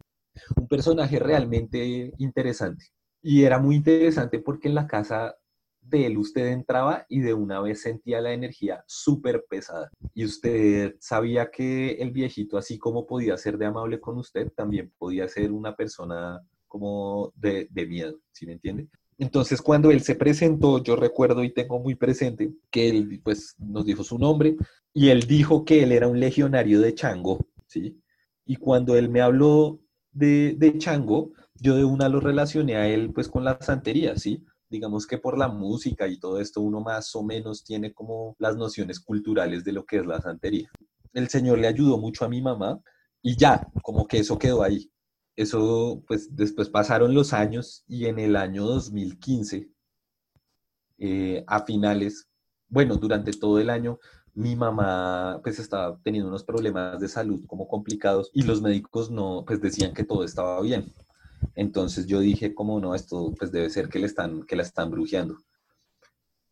un 0.55 0.67
personaje 0.67 1.19
realmente 1.19 2.13
interesante. 2.17 2.85
Y 3.23 3.43
era 3.43 3.59
muy 3.59 3.75
interesante 3.75 4.39
porque 4.39 4.67
en 4.67 4.75
la 4.75 4.87
casa 4.87 5.35
de 5.81 6.05
él 6.05 6.17
usted 6.17 6.47
entraba 6.47 7.05
y 7.09 7.19
de 7.19 7.33
una 7.33 7.59
vez 7.59 7.81
sentía 7.81 8.21
la 8.21 8.33
energía 8.33 8.83
súper 8.87 9.45
pesada. 9.49 9.89
Y 10.13 10.25
usted 10.25 10.95
sabía 10.99 11.49
que 11.51 11.93
el 11.93 12.11
viejito, 12.11 12.57
así 12.57 12.77
como 12.77 13.05
podía 13.05 13.37
ser 13.37 13.57
de 13.57 13.65
amable 13.65 13.99
con 13.99 14.17
usted, 14.17 14.51
también 14.55 14.91
podía 14.97 15.27
ser 15.27 15.51
una 15.51 15.75
persona 15.75 16.41
como 16.67 17.33
de, 17.35 17.67
miedo, 17.87 18.17
¿sí 18.31 18.45
me 18.45 18.53
entiende? 18.53 18.87
Entonces, 19.17 19.61
cuando 19.61 19.91
él 19.91 20.01
se 20.01 20.15
presentó, 20.15 20.81
yo 20.81 20.95
recuerdo 20.95 21.43
y 21.43 21.53
tengo 21.53 21.79
muy 21.79 21.95
presente 21.95 22.53
que 22.71 22.89
él, 22.89 23.21
pues, 23.23 23.55
nos 23.59 23.85
dijo 23.85 24.03
su 24.03 24.17
nombre 24.17 24.55
y 24.93 25.09
él 25.09 25.23
dijo 25.23 25.65
que 25.65 25.83
él 25.83 25.91
era 25.91 26.07
un 26.07 26.19
legionario 26.19 26.79
de 26.79 26.95
Chango, 26.95 27.45
¿sí? 27.67 28.01
Y 28.45 28.55
cuando 28.55 28.95
él 28.95 29.09
me 29.09 29.21
habló 29.21 29.79
de, 30.11 30.55
de 30.57 30.77
Chango, 30.77 31.33
yo 31.55 31.75
de 31.75 31.83
una 31.83 32.09
lo 32.09 32.19
relacioné 32.19 32.77
a 32.77 32.87
él, 32.87 33.11
pues, 33.13 33.27
con 33.27 33.43
la 33.43 33.59
santería, 33.61 34.17
¿sí? 34.17 34.45
Digamos 34.71 35.05
que 35.05 35.17
por 35.17 35.37
la 35.37 35.49
música 35.49 36.07
y 36.07 36.17
todo 36.17 36.39
esto 36.39 36.61
uno 36.61 36.79
más 36.79 37.13
o 37.15 37.23
menos 37.23 37.63
tiene 37.63 37.93
como 37.93 38.35
las 38.39 38.55
nociones 38.55 39.01
culturales 39.01 39.65
de 39.65 39.73
lo 39.73 39.85
que 39.85 39.97
es 39.97 40.05
la 40.05 40.21
santería. 40.21 40.71
El 41.13 41.27
Señor 41.27 41.59
le 41.59 41.67
ayudó 41.67 41.97
mucho 41.97 42.23
a 42.23 42.29
mi 42.29 42.41
mamá 42.41 42.81
y 43.21 43.35
ya, 43.35 43.69
como 43.83 44.07
que 44.07 44.19
eso 44.19 44.39
quedó 44.39 44.63
ahí. 44.63 44.89
eso, 45.35 46.03
pues 46.07 46.35
después 46.35 46.69
pasaron 46.69 47.13
los 47.13 47.33
años 47.33 47.83
y 47.87 48.05
en 48.05 48.19
el 48.19 48.35
año 48.35 48.65
2015, 48.65 49.69
eh, 50.99 51.43
a 51.47 51.63
finales, 51.65 52.27
bueno, 52.69 52.95
durante 52.95 53.33
todo 53.33 53.59
el 53.59 53.69
año, 53.69 53.99
mi 54.33 54.55
mamá 54.55 55.41
pues 55.43 55.59
estaba 55.59 55.99
teniendo 56.03 56.29
unos 56.29 56.43
problemas 56.43 56.99
de 56.99 57.09
salud 57.09 57.41
como 57.47 57.67
complicados 57.67 58.29
y 58.33 58.43
los 58.43 58.61
médicos 58.61 59.11
no, 59.11 59.43
pues 59.45 59.59
decían 59.61 59.93
que 59.93 60.05
todo 60.05 60.23
estaba 60.23 60.61
bien. 60.61 60.85
Entonces 61.55 62.07
yo 62.07 62.19
dije, 62.19 62.53
como 62.53 62.79
no, 62.79 62.95
esto 62.95 63.33
pues 63.37 63.51
debe 63.51 63.69
ser 63.69 63.89
que, 63.89 63.99
le 63.99 64.07
están, 64.07 64.43
que 64.43 64.55
la 64.55 64.63
están 64.63 64.91
brujeando. 64.91 65.37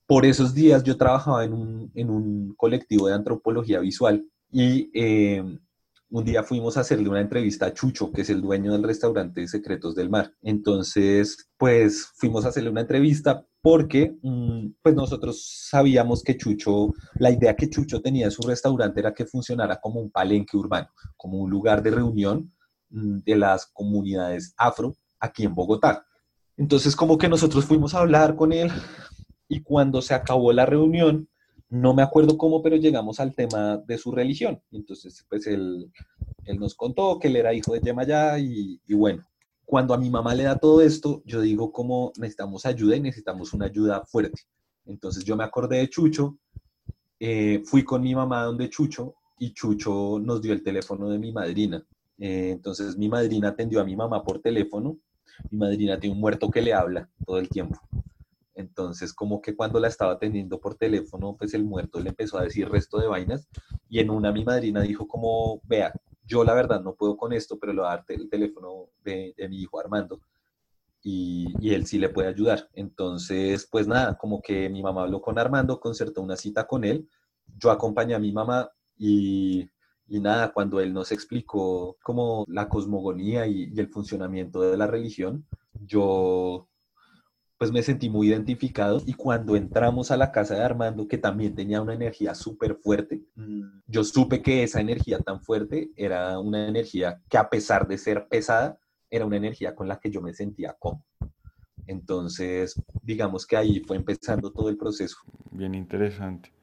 Por 0.05 0.25
esos 0.25 0.53
días 0.53 0.83
yo 0.83 0.97
trabajaba 0.97 1.43
en 1.43 1.53
un, 1.53 1.91
en 1.93 2.09
un 2.09 2.55
colectivo 2.55 3.07
de 3.07 3.13
antropología 3.13 3.79
visual 3.79 4.25
y 4.51 4.89
eh, 4.93 5.43
un 6.11 6.25
día 6.25 6.43
fuimos 6.43 6.75
a 6.75 6.81
hacerle 6.81 7.09
una 7.09 7.21
entrevista 7.21 7.67
a 7.67 7.73
Chucho, 7.73 8.11
que 8.11 8.21
es 8.21 8.29
el 8.29 8.41
dueño 8.41 8.71
del 8.71 8.83
restaurante 8.83 9.47
Secretos 9.47 9.93
del 9.93 10.09
Mar. 10.09 10.33
Entonces, 10.41 11.49
pues 11.57 12.07
fuimos 12.15 12.45
a 12.45 12.49
hacerle 12.49 12.71
una 12.71 12.81
entrevista 12.81 13.45
porque 13.61 14.17
mm, 14.21 14.69
pues 14.81 14.95
nosotros 14.95 15.67
sabíamos 15.69 16.23
que 16.23 16.37
Chucho, 16.37 16.93
la 17.15 17.29
idea 17.29 17.55
que 17.55 17.69
Chucho 17.69 18.01
tenía 18.01 18.25
de 18.25 18.31
su 18.31 18.41
restaurante 18.41 18.99
era 18.99 19.13
que 19.13 19.25
funcionara 19.25 19.79
como 19.79 19.99
un 19.99 20.09
palenque 20.09 20.57
urbano, 20.57 20.89
como 21.15 21.37
un 21.37 21.49
lugar 21.49 21.83
de 21.83 21.91
reunión 21.91 22.51
de 22.89 23.35
las 23.35 23.67
comunidades 23.67 24.53
afro 24.57 24.95
aquí 25.19 25.45
en 25.45 25.55
Bogotá. 25.55 26.05
Entonces, 26.57 26.95
como 26.95 27.17
que 27.17 27.29
nosotros 27.29 27.65
fuimos 27.65 27.93
a 27.93 27.99
hablar 27.99 28.35
con 28.35 28.51
él 28.51 28.71
y 29.47 29.61
cuando 29.61 30.01
se 30.01 30.13
acabó 30.13 30.51
la 30.51 30.65
reunión, 30.65 31.29
no 31.69 31.93
me 31.93 32.01
acuerdo 32.01 32.37
cómo, 32.37 32.61
pero 32.61 32.75
llegamos 32.75 33.19
al 33.19 33.35
tema 33.35 33.77
de 33.77 33.97
su 33.97 34.11
religión. 34.11 34.61
Entonces, 34.71 35.25
pues 35.29 35.47
él, 35.47 35.91
él 36.45 36.59
nos 36.59 36.75
contó 36.75 37.19
que 37.19 37.27
él 37.27 37.35
era 37.35 37.53
hijo 37.53 37.73
de 37.73 37.81
Yemayá 37.81 38.39
y, 38.39 38.81
y 38.85 38.93
bueno, 38.95 39.23
cuando 39.69 39.93
a 39.93 39.97
mi 39.99 40.09
mamá 40.09 40.33
le 40.33 40.43
da 40.43 40.57
todo 40.57 40.81
esto, 40.81 41.21
yo 41.25 41.41
digo 41.41 41.71
como 41.71 42.11
necesitamos 42.17 42.65
ayuda 42.65 42.95
y 42.95 43.01
necesitamos 43.01 43.53
una 43.53 43.67
ayuda 43.67 44.03
fuerte. 44.03 44.41
Entonces 44.85 45.23
yo 45.23 45.37
me 45.37 45.43
acordé 45.43 45.77
de 45.77 45.89
Chucho, 45.89 46.39
eh, 47.19 47.61
fui 47.65 47.83
con 47.83 48.01
mi 48.01 48.15
mamá 48.15 48.45
donde 48.45 48.69
Chucho 48.69 49.13
y 49.37 49.53
Chucho 49.53 50.17
nos 50.19 50.41
dio 50.41 50.53
el 50.53 50.63
teléfono 50.63 51.07
de 51.09 51.19
mi 51.19 51.31
madrina. 51.31 51.85
Eh, 52.19 52.51
entonces 52.51 52.97
mi 52.97 53.09
madrina 53.09 53.49
atendió 53.49 53.81
a 53.81 53.85
mi 53.85 53.95
mamá 53.95 54.23
por 54.23 54.39
teléfono. 54.41 54.97
Mi 55.49 55.57
madrina 55.57 55.99
tiene 55.99 56.15
un 56.15 56.21
muerto 56.21 56.49
que 56.49 56.61
le 56.61 56.73
habla 56.73 57.09
todo 57.25 57.39
el 57.39 57.49
tiempo. 57.49 57.79
Entonces, 58.55 59.13
como 59.13 59.41
que 59.41 59.55
cuando 59.55 59.79
la 59.79 59.87
estaba 59.87 60.13
atendiendo 60.13 60.59
por 60.59 60.75
teléfono, 60.75 61.35
pues 61.37 61.53
el 61.53 61.63
muerto 61.63 62.01
le 62.01 62.09
empezó 62.09 62.37
a 62.37 62.43
decir 62.43 62.69
resto 62.69 62.99
de 62.99 63.07
vainas 63.07 63.47
y 63.87 63.99
en 63.99 64.09
una 64.09 64.33
mi 64.33 64.43
madrina 64.43 64.81
dijo 64.81 65.07
como, 65.07 65.61
vea, 65.63 65.93
yo 66.25 66.43
la 66.43 66.53
verdad 66.53 66.81
no 66.81 66.93
puedo 66.93 67.15
con 67.15 67.31
esto, 67.31 67.57
pero 67.57 67.71
le 67.71 67.79
voy 67.79 67.87
a 67.87 67.95
dar 67.95 68.05
el 68.09 68.29
teléfono 68.29 68.89
de, 69.01 69.33
mi 69.49 69.61
hijo 69.61 69.79
Armando 69.79 70.19
y, 71.01 71.53
y, 71.61 71.73
él 71.73 71.85
sí 71.85 71.97
le 71.99 72.09
puede 72.09 72.27
ayudar. 72.27 72.69
Entonces, 72.73 73.65
pues 73.65 73.87
nada, 73.87 74.17
como 74.17 74.41
que 74.41 74.69
mi 74.69 74.83
mamá 74.83 75.03
habló 75.03 75.21
con 75.21 75.39
Armando, 75.39 75.79
concertó 75.79 76.21
una 76.21 76.35
cita 76.35 76.67
con 76.67 76.83
él, 76.83 77.07
yo 77.57 77.71
acompañé 77.71 78.13
a 78.13 78.19
mi 78.19 78.33
mamá 78.33 78.69
y, 78.97 79.69
y 80.09 80.19
nada, 80.19 80.51
cuando 80.51 80.79
él 80.79 80.91
nos 80.91 81.11
explicó 81.11 81.97
como 82.01 82.45
la 82.47 82.67
cosmogonía 82.67 83.45
y, 83.47 83.71
el 83.77 83.87
funcionamiento 83.87 84.61
de 84.61 84.75
la 84.75 84.87
religión, 84.87 85.45
yo 85.85 86.67
pues 87.57 87.71
me 87.71 87.83
sentí 87.83 88.09
muy 88.09 88.29
identificado 88.29 89.01
y 89.05 89.13
cuando 89.13 89.55
entramos 89.55 90.11
a 90.11 90.17
la 90.17 90.31
casa 90.31 90.55
de 90.55 90.63
Armando, 90.63 91.07
que 91.07 91.17
también 91.17 91.55
tenía 91.55 91.81
una 91.81 91.93
energía 91.93 92.33
súper 92.33 92.75
fuerte, 92.75 93.21
mm, 93.35 93.81
yo 93.85 94.03
supe 94.05 94.41
que 94.41 94.63
esa 94.63 94.79
energía 94.79 95.19
tan 95.19 95.41
fuerte 95.41 95.91
era 95.97 96.39
una 96.39 96.67
energía 96.67 97.21
que 97.29 97.37
a 97.37 97.49
pesar 97.49 97.87
de 97.87 97.97
ser 97.97 98.27
pesada, 98.29 98.79
era 99.09 99.25
una 99.25 99.37
energía 99.37 99.75
con 99.75 99.87
la 99.87 99.99
que 99.99 100.09
yo 100.09 100.21
me 100.21 100.33
sentía 100.33 100.75
cómodo. 100.79 101.03
Entonces, 101.85 102.81
digamos 103.01 103.45
que 103.45 103.57
ahí 103.57 103.81
fue 103.81 103.97
empezando 103.97 104.51
todo 104.51 104.69
el 104.69 104.77
proceso. 104.77 105.17
Bien 105.51 105.75
interesante. 105.75 106.53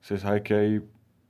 Se 0.00 0.16
sabe 0.16 0.42
que 0.42 0.54
hay 0.54 0.80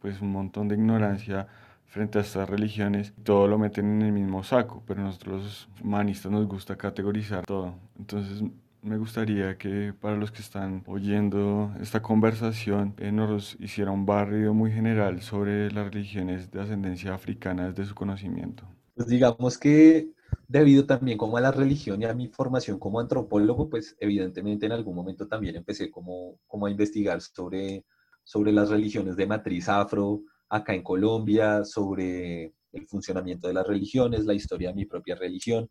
pues 0.01 0.21
un 0.21 0.31
montón 0.31 0.69
de 0.69 0.77
ignorancia 0.77 1.49
frente 1.87 2.19
a 2.19 2.23
estas 2.23 2.49
religiones, 2.49 3.13
todo 3.23 3.49
lo 3.49 3.59
meten 3.59 3.87
en 3.87 4.03
el 4.03 4.13
mismo 4.13 4.43
saco, 4.43 4.83
pero 4.87 5.03
nosotros 5.03 5.43
los 5.43 5.69
humanistas 5.83 6.31
nos 6.31 6.47
gusta 6.47 6.77
categorizar 6.77 7.45
todo. 7.47 7.75
Entonces, 7.99 8.43
me 8.83 8.99
gustaría 8.99 9.59
que 9.59 9.93
para 10.01 10.17
los 10.17 10.31
que 10.31 10.43
están 10.43 10.85
oyendo 10.87 11.75
esta 11.81 12.03
conversación 12.03 12.95
eh, 12.99 13.11
nos 13.11 13.57
hiciera 13.59 13.91
un 13.91 14.07
barrio 14.07 14.55
muy 14.55 14.71
general 14.71 15.23
sobre 15.23 15.73
las 15.73 15.93
religiones 15.93 16.51
de 16.51 16.61
ascendencia 16.61 17.13
africana 17.13 17.69
desde 17.69 17.85
su 17.85 17.95
conocimiento. 17.95 18.65
Pues 18.95 19.09
digamos 19.09 19.59
que 19.59 20.11
debido 20.49 20.87
también 20.87 21.19
como 21.19 21.37
a 21.37 21.41
la 21.41 21.51
religión 21.51 22.01
y 22.01 22.05
a 22.05 22.15
mi 22.15 22.29
formación 22.29 22.79
como 22.79 23.01
antropólogo, 23.01 23.69
pues 23.69 23.97
evidentemente 23.99 24.67
en 24.67 24.73
algún 24.73 24.95
momento 24.95 25.27
también 25.27 25.57
empecé 25.57 25.91
como, 25.91 26.39
como 26.47 26.67
a 26.67 26.71
investigar 26.71 27.21
sobre, 27.21 27.85
sobre 28.23 28.53
las 28.53 28.71
religiones 28.71 29.17
de 29.17 29.27
matriz 29.27 29.69
afro 29.69 30.23
acá 30.49 30.75
en 30.75 30.83
Colombia, 30.83 31.65
sobre 31.65 32.55
el 32.73 32.87
funcionamiento 32.87 33.49
de 33.49 33.55
las 33.55 33.67
religiones, 33.67 34.25
la 34.25 34.35
historia 34.35 34.69
de 34.69 34.75
mi 34.75 34.85
propia 34.85 35.15
religión. 35.15 35.69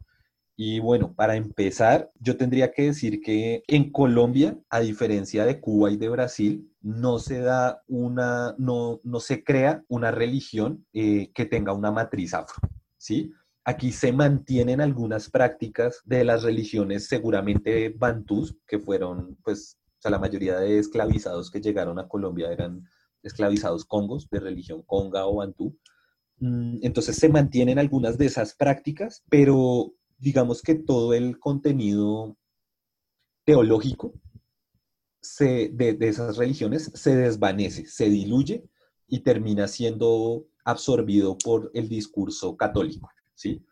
Y 0.57 0.79
bueno, 0.79 1.13
para 1.13 1.35
empezar, 1.35 2.11
yo 2.19 2.37
tendría 2.37 2.71
que 2.71 2.83
decir 2.83 3.21
que 3.21 3.63
en 3.67 3.91
Colombia, 3.91 4.57
a 4.69 4.79
diferencia 4.79 5.45
de 5.45 5.59
Cuba 5.59 5.91
y 5.91 5.97
de 5.97 6.07
Brasil, 6.07 6.71
no 6.81 7.19
se 7.19 7.39
da 7.39 7.81
una, 7.87 8.55
no, 8.57 9.01
no 9.03 9.19
se 9.19 9.43
crea 9.43 9.83
una 9.89 10.11
religión 10.11 10.85
eh, 10.93 11.31
que 11.33 11.45
tenga 11.45 11.73
una 11.73 11.91
matriz 11.91 12.33
afro, 12.33 12.55
¿sí? 12.97 13.33
Aquí 13.65 13.91
se 13.91 14.13
mantienen 14.13 14.79
algunas 14.79 15.29
prácticas 15.29 15.99
de 16.05 16.23
las 16.23 16.43
religiones 16.43 17.07
seguramente 17.07 17.89
bantús, 17.89 18.55
que 18.65 18.79
fueron, 18.79 19.37
pues, 19.43 19.77
o 19.97 20.01
sea, 20.01 20.11
la 20.11 20.19
mayoría 20.19 20.57
de 20.59 20.77
esclavizados 20.77 21.49
que 21.51 21.59
llegaron 21.59 21.99
a 21.99 22.07
Colombia 22.07 22.51
eran 22.51 22.87
esclavizados 23.25 23.83
congos, 23.85 24.29
de 24.29 24.39
religión 24.39 24.83
conga 24.83 25.25
o 25.27 25.35
bantú. 25.35 25.77
Mm, 26.39 26.79
entonces 26.81 27.17
se 27.17 27.29
mantienen 27.29 27.79
algunas 27.79 28.17
de 28.17 28.27
esas 28.27 28.55
prácticas, 28.55 29.23
pero 29.29 29.93
digamos 30.17 30.61
que 30.61 30.75
todo 30.75 31.13
el 31.13 31.39
contenido 31.39 32.37
teológico 33.43 34.13
de, 35.39 35.97
esas 36.01 36.37
religiones 36.37 36.91
se 36.93 37.15
desvanece, 37.15 37.85
se 37.85 38.09
diluye 38.09 38.63
y 39.07 39.19
termina 39.19 39.67
siendo 39.67 40.47
absorbido 40.63 41.37
por 41.37 41.71
el 41.73 41.89
discurso 41.89 42.55
católico, 42.57 43.09
¿sí? 43.33 43.65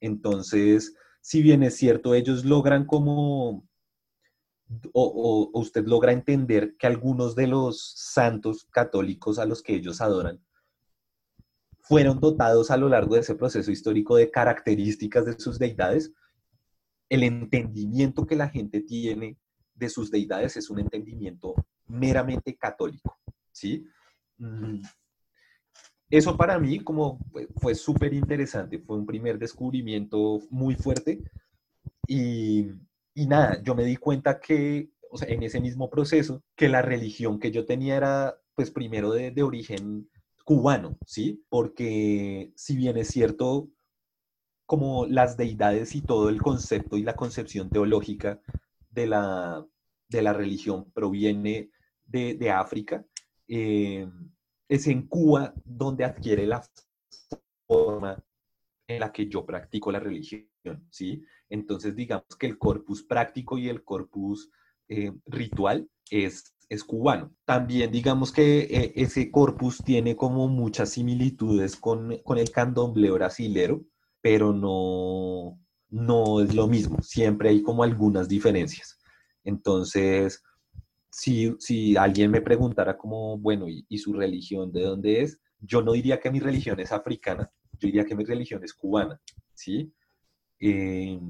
Entonces, 0.00 0.94
si 1.20 1.42
bien 1.42 1.62
es 1.62 1.76
cierto, 1.76 2.14
ellos 2.14 2.44
logran 2.44 2.86
como, 2.86 3.66
o, 4.92 5.50
usted 5.54 5.86
logra 5.86 6.12
entender 6.12 6.76
que 6.76 6.86
algunos 6.86 7.34
de 7.34 7.46
los 7.46 7.92
santos 7.96 8.66
católicos 8.70 9.38
a 9.38 9.46
los 9.46 9.62
que 9.62 9.74
ellos 9.74 10.00
adoran 10.00 10.40
fueron 11.80 12.18
dotados 12.18 12.70
a 12.70 12.76
lo 12.78 12.88
largo 12.88 13.14
de 13.14 13.20
ese 13.20 13.34
proceso 13.34 13.70
histórico 13.70 14.16
de 14.16 14.30
características 14.30 15.26
de 15.26 15.38
sus 15.38 15.58
deidades, 15.58 16.12
el 17.10 17.22
entendimiento 17.22 18.26
que 18.26 18.36
la 18.36 18.48
gente 18.48 18.80
tiene 18.80 19.36
de 19.74 19.88
sus 19.90 20.10
deidades 20.10 20.56
es 20.56 20.70
un 20.70 20.78
entendimiento 20.78 21.54
meramente 21.86 22.56
católico, 22.56 23.18
¿sí? 23.52 23.86
Mm. 24.38 24.80
Eso 26.08 26.36
para 26.36 26.58
mí 26.58 26.80
como 26.80 27.18
fue, 27.56 27.74
súper 27.74 28.14
interesante, 28.14 28.78
fue 28.78 28.96
un 28.96 29.04
primer 29.04 29.38
descubrimiento 29.38 30.40
muy 30.48 30.76
fuerte 30.76 31.22
y, 32.06 32.68
nada, 33.14 33.62
yo 33.62 33.74
me 33.74 33.84
di 33.84 33.96
cuenta 33.96 34.40
que, 34.40 34.90
o 35.10 35.16
sea, 35.16 35.28
en 35.28 35.42
ese 35.42 35.60
mismo 35.60 35.90
proceso, 35.90 36.42
que 36.56 36.68
la 36.68 36.82
religión 36.82 37.38
que 37.38 37.50
yo 37.50 37.64
tenía 37.64 37.96
era, 37.96 38.36
pues 38.54 38.70
primero 38.70 39.12
de, 39.12 39.30
de 39.30 39.42
origen 39.42 40.08
cubano, 40.44 40.98
¿sí? 41.06 41.44
Porque 41.48 42.52
si 42.56 42.76
bien 42.76 42.96
es 42.98 43.08
cierto, 43.08 43.70
como 44.66 45.06
las 45.06 45.36
deidades 45.36 45.94
y 45.94 46.02
todo 46.02 46.28
el 46.28 46.40
concepto 46.40 46.96
y 46.96 47.02
la 47.02 47.16
concepción 47.16 47.70
teológica 47.70 48.40
de 48.90 49.06
la, 49.06 49.66
de 50.08 50.22
la 50.22 50.32
religión 50.32 50.90
proviene 50.92 51.70
de, 52.06 52.50
África, 52.50 53.04
eh, 53.48 54.08
es 54.68 54.86
en 54.86 55.06
Cuba 55.08 55.52
donde 55.64 56.04
adquiere 56.04 56.46
la 56.46 56.62
forma 57.66 58.22
en 58.86 59.00
la 59.00 59.12
que 59.12 59.28
yo 59.28 59.46
practico 59.46 59.90
la 59.90 60.00
religión, 60.00 60.48
¿sí? 60.90 61.22
Entonces, 61.48 61.94
digamos 61.94 62.36
que 62.38 62.46
el 62.46 62.58
corpus 62.58 63.02
práctico 63.02 63.58
y 63.58 63.68
el 63.68 63.82
corpus 63.84 64.50
eh, 64.88 65.12
ritual 65.26 65.88
es 66.10 66.54
cubano. 66.82 67.34
También 67.44 67.90
digamos 67.92 68.32
que 68.32 68.60
eh, 68.60 68.92
ese 68.96 69.30
corpus 69.30 69.78
tiene 69.84 70.16
como 70.16 70.48
muchas 70.48 70.90
similitudes 70.90 71.76
con, 71.76 72.12
el 72.12 72.50
candomblé 72.50 73.10
brasilero, 73.10 73.84
pero 74.20 74.52
no, 74.52 75.60
no 75.90 76.40
es 76.40 76.54
lo 76.54 76.66
mismo. 76.66 77.00
Siempre 77.02 77.50
hay 77.50 77.62
como 77.62 77.82
algunas 77.82 78.28
diferencias. 78.28 78.98
Entonces, 79.44 80.42
si, 81.10 81.54
si 81.58 81.96
alguien 81.96 82.30
me 82.30 82.40
preguntara 82.40 82.96
como, 82.96 83.38
bueno, 83.38 83.68
¿y, 83.68 83.84
¿y, 83.88 83.98
su 83.98 84.14
religión 84.14 84.72
de 84.72 84.82
dónde 84.82 85.22
es? 85.22 85.38
Yo 85.60 85.82
no 85.82 85.92
diría 85.92 86.18
que 86.18 86.30
mi 86.30 86.40
religión 86.40 86.80
es 86.80 86.92
africana, 86.92 87.50
yo 87.78 87.86
diría 87.86 88.04
que 88.04 88.14
mi 88.14 88.24
religión 88.24 88.62
es 88.64 88.74
cubana, 88.74 89.20
¿sí? 89.54 89.92
eh, 90.60 91.20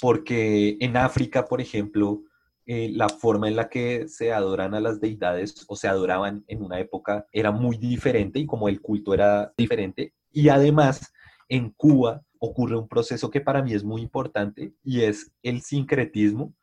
porque 0.00 0.76
en 0.80 0.96
África, 0.96 1.44
por 1.44 1.60
ejemplo, 1.60 2.22
eh, 2.66 2.90
la 2.92 3.08
forma 3.08 3.48
en 3.48 3.56
la 3.56 3.68
que 3.68 4.08
se 4.08 4.32
adoran 4.32 4.74
a 4.74 4.80
las 4.80 5.00
deidades 5.00 5.66
o 5.68 5.76
se 5.76 5.88
adoraban 5.88 6.44
en 6.46 6.62
una 6.62 6.80
época 6.80 7.26
era 7.32 7.50
muy 7.50 7.76
diferente 7.76 8.38
y 8.38 8.46
como 8.46 8.68
el 8.68 8.80
culto 8.80 9.12
era 9.12 9.52
diferente. 9.56 10.14
Y 10.32 10.48
además, 10.48 11.12
en 11.48 11.70
Cuba 11.70 12.22
ocurre 12.38 12.76
un 12.76 12.88
proceso 12.88 13.30
que 13.30 13.40
para 13.42 13.62
mí 13.62 13.74
es 13.74 13.84
muy 13.84 14.00
importante 14.00 14.72
y 14.82 15.02
es 15.02 15.30
el 15.42 15.60
sincretismo 15.60 16.54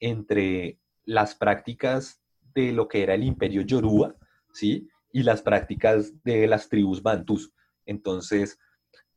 entre 0.00 0.78
las 1.04 1.34
prácticas 1.34 2.22
de 2.54 2.72
lo 2.72 2.88
que 2.88 3.02
era 3.02 3.14
el 3.14 3.24
imperio 3.24 3.62
Yoruba, 3.62 4.14
¿sí? 4.52 4.88
Y 5.12 5.22
las 5.24 5.42
prácticas 5.42 6.12
de 6.24 6.46
las 6.46 6.68
tribus 6.68 7.02
bantús. 7.02 7.52
Entonces, 7.84 8.58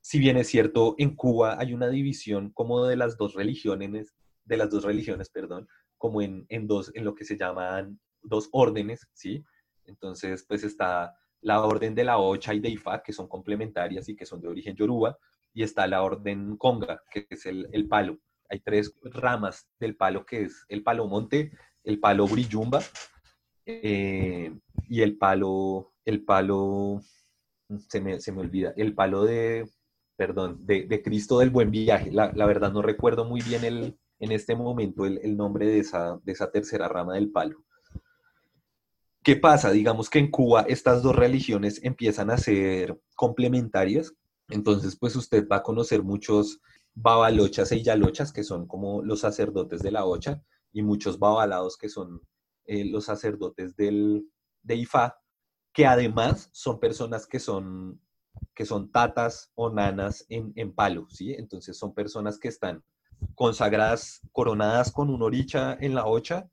si 0.01 0.19
bien 0.19 0.37
es 0.37 0.47
cierto, 0.47 0.95
en 0.97 1.15
Cuba 1.15 1.57
hay 1.59 1.73
una 1.73 1.89
división 1.89 2.51
como 2.51 2.85
de 2.85 2.95
las 2.95 3.17
dos 3.17 3.33
religiones, 3.33 4.15
de 4.45 4.57
las 4.57 4.69
dos 4.69 4.83
religiones, 4.83 5.29
perdón, 5.29 5.67
como 5.97 6.21
en, 6.21 6.45
en 6.49 6.67
dos, 6.67 6.91
en 6.95 7.05
lo 7.05 7.15
que 7.15 7.25
se 7.25 7.37
llaman 7.37 7.99
dos 8.21 8.49
órdenes, 8.51 9.07
¿sí? 9.13 9.43
Entonces, 9.85 10.45
pues 10.47 10.63
está 10.63 11.15
la 11.41 11.63
orden 11.63 11.95
de 11.95 12.03
la 12.03 12.17
Ocha 12.17 12.53
y 12.53 12.59
de 12.59 12.69
Ifá, 12.69 13.01
que 13.01 13.13
son 13.13 13.27
complementarias 13.27 14.09
y 14.09 14.15
que 14.15 14.25
son 14.25 14.41
de 14.41 14.47
origen 14.47 14.75
yoruba, 14.75 15.17
y 15.53 15.63
está 15.63 15.87
la 15.87 16.03
orden 16.03 16.57
Conga, 16.57 17.01
que 17.11 17.27
es 17.29 17.45
el, 17.45 17.67
el 17.71 17.87
palo. 17.87 18.19
Hay 18.49 18.59
tres 18.59 18.93
ramas 19.03 19.69
del 19.79 19.95
palo, 19.95 20.25
que 20.25 20.43
es 20.43 20.65
el 20.69 20.83
palo 20.83 21.07
monte, 21.07 21.51
el 21.83 21.99
palo 21.99 22.27
brillumba 22.27 22.81
eh, 23.65 24.51
y 24.87 25.01
el 25.01 25.17
palo, 25.17 25.93
el 26.05 26.23
palo, 26.23 27.01
se 27.87 28.01
me, 28.01 28.19
se 28.19 28.31
me 28.31 28.41
olvida, 28.41 28.73
el 28.75 28.93
palo 28.93 29.25
de, 29.25 29.69
perdón, 30.19 30.59
de, 30.65 31.01
Cristo 31.01 31.39
del 31.39 31.49
Buen 31.49 31.71
Viaje. 31.71 32.11
La, 32.11 32.45
verdad 32.45 32.73
no 32.73 32.81
recuerdo 32.81 33.23
muy 33.23 33.39
bien 33.39 33.63
el, 33.63 33.97
en 34.19 34.33
este 34.33 34.53
momento 34.53 35.05
el, 35.05 35.17
el 35.23 35.37
nombre 35.37 35.65
de 35.65 35.79
esa, 35.79 36.19
de 36.25 36.33
esa 36.33 36.51
tercera 36.51 36.89
rama 36.89 37.13
del 37.13 37.31
palo. 37.31 37.63
¿Qué 39.23 39.37
pasa? 39.37 39.71
Digamos 39.71 40.09
que 40.09 40.19
en 40.19 40.29
Cuba 40.29 40.65
estas 40.67 41.01
dos 41.03 41.15
religiones 41.15 41.79
empiezan 41.85 42.31
a 42.31 42.37
ser 42.37 42.99
complementarias, 43.15 44.13
entonces 44.49 44.97
pues 44.97 45.15
usted 45.15 45.47
va 45.47 45.57
a 45.57 45.63
conocer 45.63 46.03
muchos 46.03 46.59
babalochas 46.93 47.71
e 47.71 47.81
yalochas, 47.81 48.33
que 48.33 48.43
son 48.43 48.67
como 48.67 49.01
los 49.01 49.21
sacerdotes 49.21 49.81
de 49.81 49.91
la 49.91 50.03
ocha, 50.03 50.43
y 50.73 50.81
muchos 50.81 51.17
babalados, 51.17 51.77
que 51.77 51.87
son 51.87 52.21
eh, 52.65 52.83
los 52.83 53.05
sacerdotes 53.05 53.77
del, 53.77 54.27
de 54.63 54.75
Ifá, 54.75 55.17
que 55.71 55.85
además 55.85 56.49
son 56.51 56.77
personas 56.77 57.25
que 57.25 57.39
son, 57.39 58.01
que 58.53 58.65
son 58.65 58.91
tatas 58.91 59.51
o 59.55 59.69
nanas 59.69 60.25
en, 60.29 60.53
en 60.55 60.73
palo, 60.73 61.07
¿sí? 61.09 61.33
Entonces 61.33 61.77
son 61.77 61.93
personas 61.93 62.39
que 62.39 62.47
están 62.47 62.83
consagradas, 63.35 64.21
coronadas 64.31 64.91
con 64.91 65.09
un 65.09 65.21
oricha 65.21 65.77
en 65.79 65.95
la 65.95 66.05
ocha, 66.05 66.49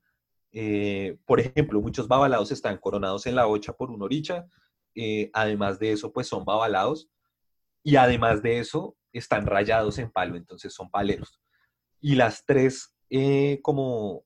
eh, 0.59 1.18
por 1.27 1.38
ejemplo, 1.38 1.83
muchos 1.83 2.09
babalados 2.09 2.51
están 2.51 2.79
coronados 2.79 3.27
en 3.27 3.35
la 3.35 3.46
ocha 3.46 3.75
por 3.75 3.90
un 3.90 4.01
oricha. 4.01 4.46
Eh, 4.94 5.29
además 5.35 5.79
de 5.79 5.92
eso, 5.92 6.14
pues 6.14 6.29
son 6.29 6.46
babalados. 6.46 7.11
Y 7.83 7.96
además 7.96 8.42
de 8.42 8.59
eso, 8.59 8.96
están 9.12 9.44
rayados 9.44 9.99
en 9.99 10.11
palo, 10.11 10.35
entonces 10.35 10.72
son 10.72 10.90
paleros. 10.90 11.42
Y 12.01 12.14
las 12.14 12.46
tres, 12.46 12.96
eh, 13.11 13.61
como 13.62 14.25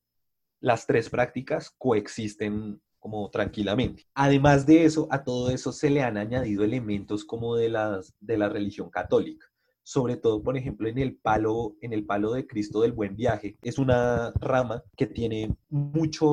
las 0.61 0.87
tres 0.87 1.09
prácticas 1.09 1.75
coexisten 1.77 2.81
como 3.01 3.29
tranquilamente. 3.29 4.05
Además 4.13 4.65
de 4.65 4.85
eso, 4.85 5.07
a 5.11 5.25
todo 5.25 5.49
eso 5.49 5.73
se 5.73 5.89
le 5.89 6.03
han 6.03 6.17
añadido 6.17 6.63
elementos 6.63 7.25
como 7.25 7.57
de, 7.57 7.67
las, 7.67 8.13
de 8.21 8.37
la 8.37 8.47
religión 8.47 8.89
católica 8.89 9.51
sobre 9.83 10.15
todo, 10.15 10.41
por 10.43 10.57
ejemplo, 10.57 10.87
en 10.87 10.97
el 10.99 11.17
palo, 11.17 11.75
en 11.81 11.91
el 11.91 12.05
palo 12.05 12.31
de 12.33 12.47
Cristo 12.47 12.81
del 12.81 12.91
Buen 12.93 13.15
Viaje. 13.15 13.57
Es 13.61 13.77
una 13.77 14.31
rama 14.39 14.83
que 14.95 15.07
tiene 15.07 15.55
mucho, 15.69 16.27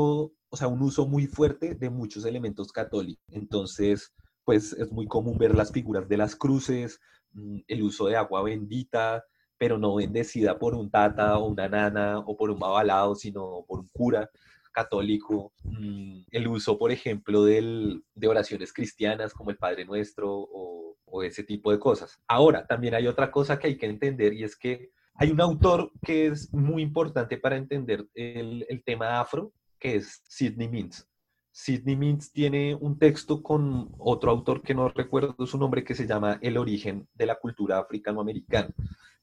o 0.49 0.57
sea, 0.57 0.69
un 0.69 0.83
uso 0.83 1.07
muy 1.09 1.27
fuerte 1.27 1.75
de 1.75 1.91
muchos 1.91 2.25
elementos 2.25 2.71
católicos. 2.71 3.25
Entonces, 3.33 4.13
pues 4.45 4.75
es 4.75 4.93
muy 4.93 5.07
común 5.07 5.39
ver 5.39 5.55
las 5.55 5.73
figuras 5.73 6.09
de 6.09 6.17
las 6.17 6.37
cruces, 6.37 7.01
mm, 7.33 7.61
el 7.67 7.83
uso 7.83 8.07
de 8.07 8.17
agua 8.17 8.43
bendita, 8.43 9.25
pero 9.57 9.79
no 9.79 9.97
bendecida 9.97 10.59
por 10.59 10.75
un 10.75 10.91
tata 10.91 11.39
o 11.39 11.49
una 11.49 11.69
nana 11.69 12.19
o 12.21 12.37
por 12.37 12.51
un 12.51 12.59
babalao, 12.59 13.15
sino 13.15 13.65
por 13.67 13.81
un 13.81 13.89
cura 13.89 14.31
católico, 14.79 15.53
mm, 15.65 16.21
el 16.31 16.47
uso, 16.47 16.79
por 16.79 16.93
ejemplo, 16.93 17.43
de 17.45 18.29
oraciones 18.29 18.73
cristianas 18.73 19.35
como 19.35 19.51
el 19.51 19.57
Padre 19.57 19.85
Nuestro 19.85 20.33
o, 20.33 20.97
o, 21.05 21.23
ese 21.25 21.43
tipo 21.43 21.73
de 21.73 21.81
cosas. 21.81 22.21
Ahora, 22.29 22.65
también 22.65 22.95
hay 22.95 23.09
otra 23.09 23.29
cosa 23.33 23.59
que 23.59 23.67
hay 23.67 23.77
que 23.77 23.87
entender 23.87 24.33
y 24.35 24.45
es 24.45 24.55
que 24.57 24.91
hay 25.15 25.33
un 25.33 25.41
autor 25.41 25.91
que 26.07 26.29
es 26.29 26.55
muy 26.55 26.83
importante 26.83 27.39
para 27.39 27.57
entender 27.57 28.07
el, 28.15 28.65
el 28.69 28.85
tema 28.85 29.21
afro, 29.21 29.53
que 29.81 29.97
es 29.97 30.23
Sidney 30.29 30.69
Mintz. 30.69 31.09
Sidney 31.51 31.97
Mintz 31.97 32.31
tiene 32.31 32.77
un 32.77 33.01
texto 33.01 33.43
con 33.43 33.89
otro 33.99 34.31
autor 34.31 34.63
que 34.63 34.75
no 34.75 34.91
recuerdo 34.91 35.45
su 35.45 35.59
nombre, 35.59 35.83
que 35.83 35.97
se 35.97 36.07
llama 36.07 36.39
El 36.41 36.57
origen 36.57 37.09
de 37.15 37.27
la 37.27 37.35
cultura 37.35 37.79
africano-americana. 37.79 38.71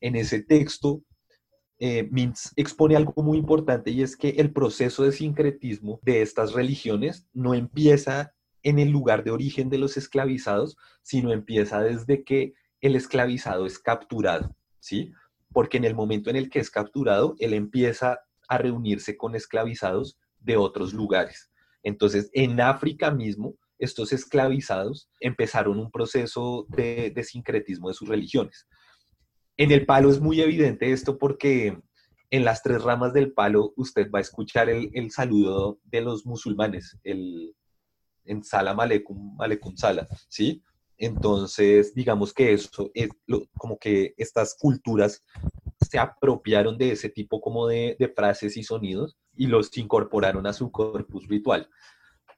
En 0.02 0.18
ese 0.18 0.44
texto, 0.44 1.02
eh, 1.80 2.08
Mintz 2.10 2.54
expone 2.56 2.96
algo 2.96 3.22
muy 3.22 3.38
importante 3.38 3.92
y 3.92 4.02
es 4.02 4.16
que 4.16 4.30
el 4.30 4.52
proceso 4.54 5.04
de 5.04 5.12
sincretismo 5.12 6.00
de 6.04 6.22
estas 6.22 6.54
religiones 6.54 7.28
no 7.34 7.54
empieza 7.54 8.34
en 8.64 8.80
el 8.80 8.90
lugar 8.90 9.24
de 9.24 9.32
origen 9.32 9.70
de 9.70 9.78
los 9.78 9.98
esclavizados, 9.98 10.78
sino 11.04 11.32
empieza 11.32 11.82
desde 11.82 12.24
que 12.24 12.54
el 12.82 12.96
esclavizado 12.96 13.66
es 13.66 13.78
capturado, 13.78 14.56
¿sí? 14.80 15.12
Porque 15.52 15.78
en 15.78 15.84
el 15.84 15.96
momento 15.96 16.30
en 16.30 16.36
el 16.36 16.50
que 16.50 16.60
es 16.60 16.72
capturado, 16.72 17.36
él 17.40 17.54
empieza 17.54 18.22
a 18.48 18.58
reunirse 18.58 19.18
con 19.18 19.36
esclavizados 19.36 20.18
de 20.40 20.58
otros 20.58 20.94
lugares. 20.94 21.52
Entonces, 21.84 22.30
en 22.34 22.60
África 22.62 23.12
mismo, 23.12 23.56
estos 23.78 24.14
esclavizados 24.14 25.10
empezaron 25.20 25.80
un 25.80 25.92
proceso 25.92 26.66
de, 26.70 27.12
de 27.14 27.24
sincretismo 27.24 27.90
de 27.90 27.94
sus 27.94 28.08
religiones. 28.08 28.68
En 29.58 29.72
el 29.72 29.86
palo 29.86 30.10
es 30.10 30.20
muy 30.20 30.42
evidente 30.42 30.92
esto 30.92 31.18
porque 31.18 31.82
en 32.30 32.44
las 32.44 32.62
tres 32.62 32.84
ramas 32.84 33.14
del 33.14 33.32
palo 33.32 33.74
usted 33.78 34.10
va 34.12 34.20
a 34.20 34.22
escuchar 34.22 34.70
el, 34.70 34.90
el 34.94 35.12
saludo 35.12 35.80
de 35.86 36.02
los 36.02 36.26
musulmanes, 36.26 36.98
el 37.04 37.56
en 38.26 38.44
salam 38.44 38.80
aleikum, 38.80 39.40
aleikum 39.40 39.78
sala, 39.78 40.08
¿sí? 40.28 40.64
Entonces, 40.98 41.94
digamos 41.94 42.34
que 42.34 42.54
eso 42.54 42.90
es 42.94 43.10
lo, 43.28 43.46
como 43.58 43.78
que 43.78 44.14
estas 44.18 44.56
culturas 44.56 45.24
se 45.80 46.00
apropiaron 46.00 46.78
de 46.78 46.92
ese 46.92 47.10
tipo 47.10 47.40
como 47.40 47.68
de, 47.68 47.96
de 48.00 48.10
frases 48.10 48.58
y 48.58 48.64
sonidos 48.64 49.18
y 49.36 49.48
los 49.48 49.76
incorporaron 49.78 50.48
a 50.48 50.54
su 50.54 50.72
corpus 50.72 51.28
ritual. 51.28 51.70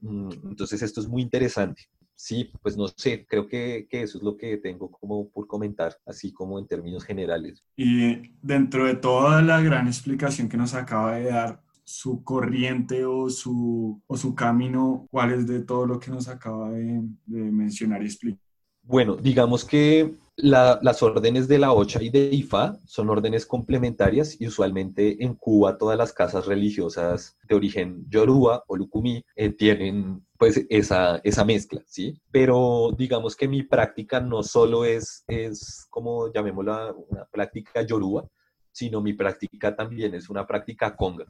Mm, 0.02 0.32
entonces, 0.50 0.82
esto 0.82 1.02
es 1.02 1.08
muy 1.08 1.22
interesante 1.22 1.90
sí, 2.18 2.52
pues 2.62 2.76
no 2.76 2.88
sé, 2.90 3.26
creo 3.26 3.48
que, 3.48 3.88
que, 3.90 4.02
eso 4.02 4.18
es 4.18 4.24
lo 4.24 4.36
que 4.36 4.58
tengo 4.58 4.92
como 4.92 5.30
por 5.30 5.48
comentar, 5.48 5.96
así 6.06 6.34
como 6.34 6.60
en 6.60 6.68
términos 6.68 7.06
generales. 7.06 7.64
Y 7.78 8.34
dentro 8.42 8.86
de 8.86 8.96
toda 8.96 9.42
la 9.42 9.62
gran 9.62 9.88
explicación 9.88 10.50
que 10.50 10.58
nos 10.58 10.74
acaba 10.74 11.16
de 11.16 11.26
dar, 11.26 11.62
su 11.86 12.22
corriente 12.22 13.06
o 13.06 13.30
su, 13.30 14.02
o 14.08 14.18
su 14.18 14.36
camino, 14.36 15.08
¿cuál 15.10 15.32
es 15.32 15.48
de 15.48 15.62
todo 15.62 15.86
lo 15.86 16.02
que 16.02 16.12
nos 16.12 16.28
acaba 16.28 16.70
de, 16.72 17.02
de 17.26 17.40
mencionar 17.50 18.04
y 18.04 18.08
explicar? 18.08 18.42
Bueno, 18.84 19.16
digamos 19.16 19.64
que 19.64 20.14
la, 20.38 20.80
las 20.82 21.02
órdenes 21.02 21.48
de 21.48 21.58
la 21.58 21.72
OCHA 21.72 22.04
y 22.04 22.10
de 22.10 22.30
IFA 22.32 22.78
son 22.86 23.10
órdenes 23.10 23.46
complementarias 23.46 24.40
y 24.40 24.48
usualmente 24.48 25.24
en 25.24 25.34
Cuba 25.34 25.78
todas 25.78 25.98
las 25.98 26.14
casas 26.14 26.46
religiosas 26.46 27.38
de 27.48 27.56
origen 27.56 28.06
yoruba 28.08 28.64
o 28.68 28.78
lucumí 28.78 29.24
eh, 29.36 29.50
tienen 29.50 30.27
pues 30.38 30.66
esa, 30.70 31.18
esa 31.24 31.46
mezcla, 31.46 31.82
¿sí? 31.86 32.20
Pero 32.32 32.92
digamos 32.98 33.36
que 33.36 33.48
mi 33.48 33.64
práctica 33.64 34.20
no 34.20 34.44
solo 34.44 34.86
es, 34.86 35.24
es 35.28 35.88
como 35.90 36.32
llamémosla 36.32 36.94
una 37.10 37.26
práctica 37.26 37.82
yoruba, 37.82 38.28
sino 38.72 39.02
mi 39.02 39.14
práctica 39.14 39.76
también 39.76 40.14
es 40.16 40.30
una 40.30 40.46
práctica 40.46 40.96
conga. 40.96 41.26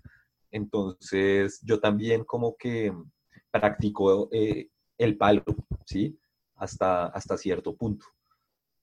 Entonces 0.52 1.62
yo 1.63 1.80
también 1.80 2.24
como 2.24 2.56
que 2.58 2.93
practico 3.52 4.30
eh, 4.32 4.70
el 4.98 5.17
palo, 5.17 5.43
¿sí? 5.86 6.17
Hasta, 6.56 7.08
hasta 7.08 7.38
cierto 7.38 7.76
punto 7.76 8.06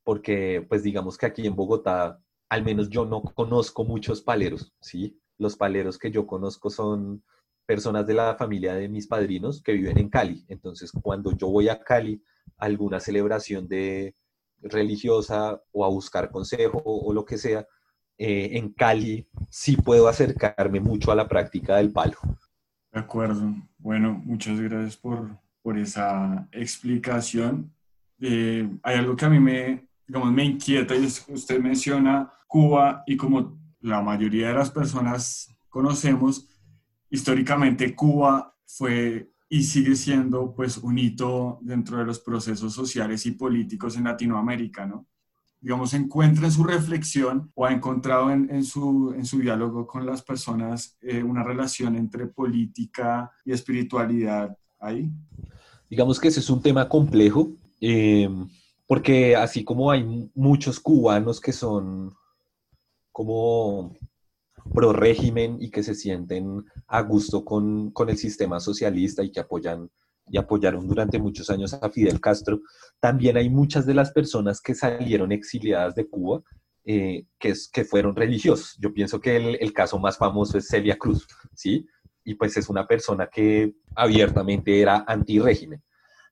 porque 0.04 0.64
pues 0.68 0.82
digamos 0.82 1.18
que 1.18 1.26
aquí 1.26 1.46
en 1.46 1.56
Bogotá, 1.56 2.20
al 2.48 2.62
menos 2.62 2.88
yo 2.90 3.04
no 3.06 3.22
conozco 3.22 3.84
muchos 3.84 4.20
paleros, 4.20 4.72
¿sí? 4.80 5.18
Los 5.38 5.56
paleros 5.56 5.98
que 5.98 6.10
yo 6.10 6.26
conozco 6.26 6.70
son 6.70 7.24
personas 7.66 8.06
de 8.06 8.14
la 8.14 8.34
familia 8.36 8.74
de 8.74 8.88
mis 8.88 9.06
padrinos 9.06 9.62
que 9.62 9.72
viven 9.72 9.98
en 9.98 10.08
Cali. 10.08 10.44
Entonces, 10.48 10.92
cuando 10.92 11.32
yo 11.32 11.48
voy 11.48 11.68
a 11.68 11.82
Cali, 11.82 12.22
alguna 12.58 13.00
celebración 13.00 13.68
de 13.68 14.14
religiosa 14.60 15.60
o 15.72 15.84
a 15.84 15.88
buscar 15.88 16.30
consejo 16.30 16.82
o, 16.84 17.08
o 17.08 17.12
lo 17.12 17.24
que 17.24 17.38
sea, 17.38 17.66
eh, 18.16 18.50
en 18.52 18.72
Cali 18.72 19.26
sí 19.50 19.76
puedo 19.76 20.06
acercarme 20.08 20.80
mucho 20.80 21.10
a 21.10 21.16
la 21.16 21.26
práctica 21.26 21.76
del 21.76 21.92
palo. 21.92 22.16
De 22.92 23.00
acuerdo. 23.00 23.54
Bueno, 23.78 24.20
muchas 24.24 24.60
gracias 24.60 24.96
por, 24.96 25.36
por 25.62 25.76
esa 25.78 26.48
explicación. 26.52 27.72
Eh, 28.20 28.68
hay 28.82 28.96
algo 28.96 29.16
que 29.16 29.24
a 29.24 29.30
mí 29.30 29.40
me, 29.40 29.88
digamos, 30.06 30.32
me 30.32 30.44
inquieta 30.44 30.94
y 30.94 31.04
es 31.04 31.20
que 31.20 31.32
usted 31.32 31.58
menciona 31.60 32.32
Cuba 32.46 33.02
y 33.06 33.16
como 33.16 33.58
la 33.80 34.00
mayoría 34.00 34.48
de 34.48 34.54
las 34.54 34.70
personas 34.70 35.52
conocemos, 35.68 36.48
históricamente 37.10 37.94
Cuba 37.94 38.54
fue 38.66 39.30
y 39.48 39.62
sigue 39.62 39.94
siendo 39.94 40.52
pues 40.54 40.78
un 40.78 40.98
hito 40.98 41.58
dentro 41.62 41.98
de 41.98 42.04
los 42.04 42.18
procesos 42.18 42.72
sociales 42.72 43.24
y 43.26 43.32
políticos 43.32 43.96
en 43.96 44.04
Latinoamérica, 44.04 44.86
¿no? 44.86 45.06
Digamos, 45.60 45.94
encuentra 45.94 46.46
en 46.46 46.52
su 46.52 46.64
reflexión 46.64 47.50
o 47.54 47.64
ha 47.64 47.72
encontrado 47.72 48.30
en, 48.30 48.64
su, 48.64 49.14
en 49.16 49.24
su 49.24 49.38
diálogo 49.38 49.86
con 49.86 50.04
las 50.04 50.22
personas 50.22 50.98
eh, 51.00 51.22
una 51.22 51.42
relación 51.42 51.96
entre 51.96 52.26
política 52.26 53.30
y 53.44 53.52
espiritualidad 53.52 54.58
ahí. 54.78 55.10
Digamos 55.88 56.20
que 56.20 56.28
ese 56.28 56.40
es 56.40 56.50
un 56.50 56.60
tema 56.60 56.88
complejo, 56.88 57.52
eh, 57.80 58.28
porque 58.86 59.36
así 59.36 59.64
como 59.64 59.90
hay 59.90 60.30
muchos 60.34 60.80
cubanos 60.80 61.40
que 61.40 61.52
son 61.52 62.12
como 63.10 63.96
pro 64.72 64.92
régimen 64.92 65.58
y 65.60 65.70
que 65.70 65.82
se 65.82 65.94
sienten 65.94 66.64
a 66.86 67.02
gusto 67.02 67.44
con, 67.44 67.92
el 68.08 68.16
sistema 68.16 68.60
socialista 68.60 69.22
y 69.22 69.30
que 69.30 69.40
apoyan 69.40 69.90
y 70.26 70.38
apoyaron 70.38 70.86
durante 70.86 71.18
muchos 71.18 71.50
años 71.50 71.74
a 71.74 71.90
Fidel 71.90 72.18
Castro, 72.18 72.60
también 72.98 73.36
hay 73.36 73.50
muchas 73.50 73.84
de 73.84 73.92
las 73.92 74.10
personas 74.10 74.62
que 74.62 74.74
salieron 74.74 75.32
exiliadas 75.32 75.94
de 75.94 76.08
Cuba 76.08 76.42
eh, 76.86 77.26
que, 77.38 77.52
que 77.70 77.84
fueron 77.84 78.16
religiosos. 78.16 78.74
Yo 78.80 78.94
pienso 78.94 79.20
que 79.20 79.36
el, 79.36 79.58
el, 79.60 79.72
caso 79.74 79.98
más 79.98 80.16
famoso 80.16 80.56
es 80.56 80.68
Celia 80.68 80.96
Cruz, 80.96 81.26
¿sí? 81.54 81.86
Y 82.24 82.36
pues 82.36 82.56
es 82.56 82.70
una 82.70 82.86
persona 82.86 83.28
que 83.30 83.74
abiertamente 83.94 84.80
era 84.80 85.04
anti-régimen. 85.06 85.82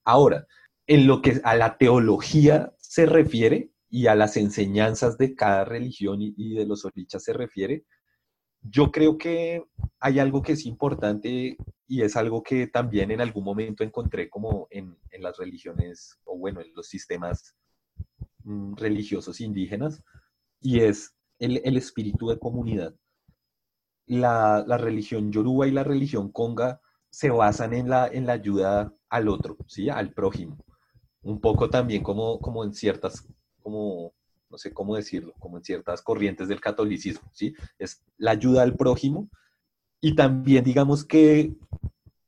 Ahora, 0.05 0.47
en 0.87 1.07
lo 1.07 1.23
que 1.23 1.41
a 1.45 1.55
la 1.55 1.77
teología 1.77 2.73
se 2.79 3.07
refiere 3.07 3.73
y 3.89 4.07
a 4.07 4.15
las 4.15 4.37
enseñanzas 4.37 5.19
de 5.19 5.35
cada 5.35 5.65
religión 5.65 6.19
y, 6.21 6.55
de 6.55 6.67
los 6.67 6.85
orichas 6.85 7.25
se 7.25 7.35
refiere, 7.35 7.85
yo 8.63 8.91
creo 8.91 9.19
que 9.19 9.65
hay 10.01 10.19
algo 10.19 10.43
que 10.43 10.53
es 10.53 10.67
importante 10.67 11.57
y 11.87 12.03
es 12.03 12.17
algo 12.17 12.43
que 12.43 12.67
también 12.67 13.11
en 13.11 13.21
algún 13.21 13.45
momento 13.45 13.85
encontré 13.85 14.31
como 14.31 14.69
en, 14.71 14.97
las 15.19 15.37
religiones 15.37 16.19
o 16.25 16.39
bueno, 16.39 16.61
en 16.61 16.73
los 16.75 16.87
sistemas 16.87 17.55
mm, 18.45 18.75
religiosos 18.75 19.41
indígenas 19.41 20.03
y 20.61 20.81
es 20.81 21.15
el, 21.39 21.77
espíritu 21.77 22.29
de 22.29 22.39
comunidad. 22.39 22.95
La, 24.07 24.65
religión 24.79 25.33
yoruba 25.33 25.67
y 25.67 25.73
la 25.73 25.85
religión 25.85 26.31
conga 26.31 26.81
se 27.11 27.31
basan 27.31 27.75
en 27.75 27.89
la, 27.89 28.07
en 28.07 28.27
la 28.27 28.35
ayuda 28.35 28.95
al 29.09 29.29
otro, 29.29 29.57
¿sí? 29.67 29.89
al 29.89 30.13
prójimo. 30.13 30.65
Un 31.23 31.41
poco 31.41 31.69
también 31.69 32.03
como, 32.03 32.41
como 32.41 32.65
en 32.65 32.73
ciertas 32.73 33.29
como 33.61 34.13
no 34.53 34.59
sé 34.59 34.73
cómo 34.73 34.95
decirlo, 34.95 35.35
como 35.39 35.57
en 35.57 35.65
ciertas 35.65 36.03
corrientes 36.03 36.47
del 36.47 36.61
catolicismo, 36.61 37.29
¿sí? 37.33 37.55
Es 37.79 38.05
la 38.19 38.33
ayuda 38.33 38.63
al 38.63 38.77
prójimo 38.77 39.29
y 40.01 40.15
también 40.15 40.63
digamos 40.63 41.05
que 41.05 41.55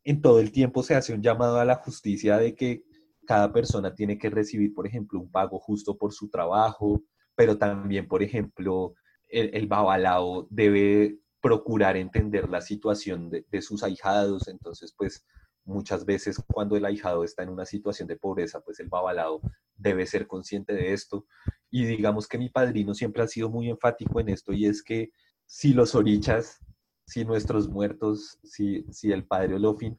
en 0.05 0.23
todo 0.23 0.41
el 0.41 0.51
tiempo 0.51 0.83
se 0.83 0.95
hace 0.95 1.13
un 1.13 1.23
llamado 1.23 1.61
a 1.61 1.65
la 1.65 1.77
justicia 1.77 2.39
de 2.39 2.55
que 2.55 2.85
cada 3.27 3.53
persona 3.53 3.95
tiene 3.95 4.19
que 4.19 4.31
recibir, 4.31 4.75
por 4.75 4.87
ejemplo, 4.87 5.21
un 5.21 5.31
pago 5.31 5.59
justo 5.59 5.97
por 5.97 6.13
su 6.13 6.29
trabajo, 6.29 7.03
pero 7.35 7.59
también, 7.59 8.09
por 8.09 8.23
ejemplo, 8.23 8.95
el, 9.29 9.51
el 9.55 9.67
babalao 9.67 10.47
debe 10.51 11.19
procurar 11.41 11.97
entender 11.97 12.49
la 12.49 12.61
situación 12.61 13.31
de, 13.31 13.45
de, 13.51 13.63
sus 13.63 13.83
ahijados, 13.83 14.49
entonces, 14.49 14.95
pues, 14.97 15.25
muchas 15.65 16.05
veces 16.05 16.43
cuando 16.53 16.77
el 16.77 16.85
ahijado 16.85 17.25
está 17.25 17.43
en 17.43 17.49
una 17.49 17.65
situación 17.65 18.07
de 18.07 18.17
pobreza, 18.17 18.61
pues 18.61 18.81
el 18.81 18.89
babalao 18.89 19.41
debe 19.77 20.07
ser 20.07 20.27
consciente 20.27 20.75
de 20.75 20.93
esto. 20.93 21.27
Y 21.75 21.87
digamos 21.87 22.29
que 22.29 22.39
mi 22.39 22.51
padrino 22.51 22.95
siempre 22.95 23.25
ha 23.25 23.27
sido 23.27 23.51
muy 23.51 23.69
enfático 23.69 24.21
en 24.21 24.29
esto 24.29 24.53
y 24.53 24.67
es 24.67 24.81
que 24.81 25.11
si 25.45 25.73
los 25.73 25.97
orichas, 25.97 26.61
si 27.05 27.25
nuestros 27.25 27.69
muertos, 27.69 28.39
si, 28.45 28.85
si 28.93 29.11
el 29.11 29.25
padre 29.27 29.57
Olofin 29.57 29.99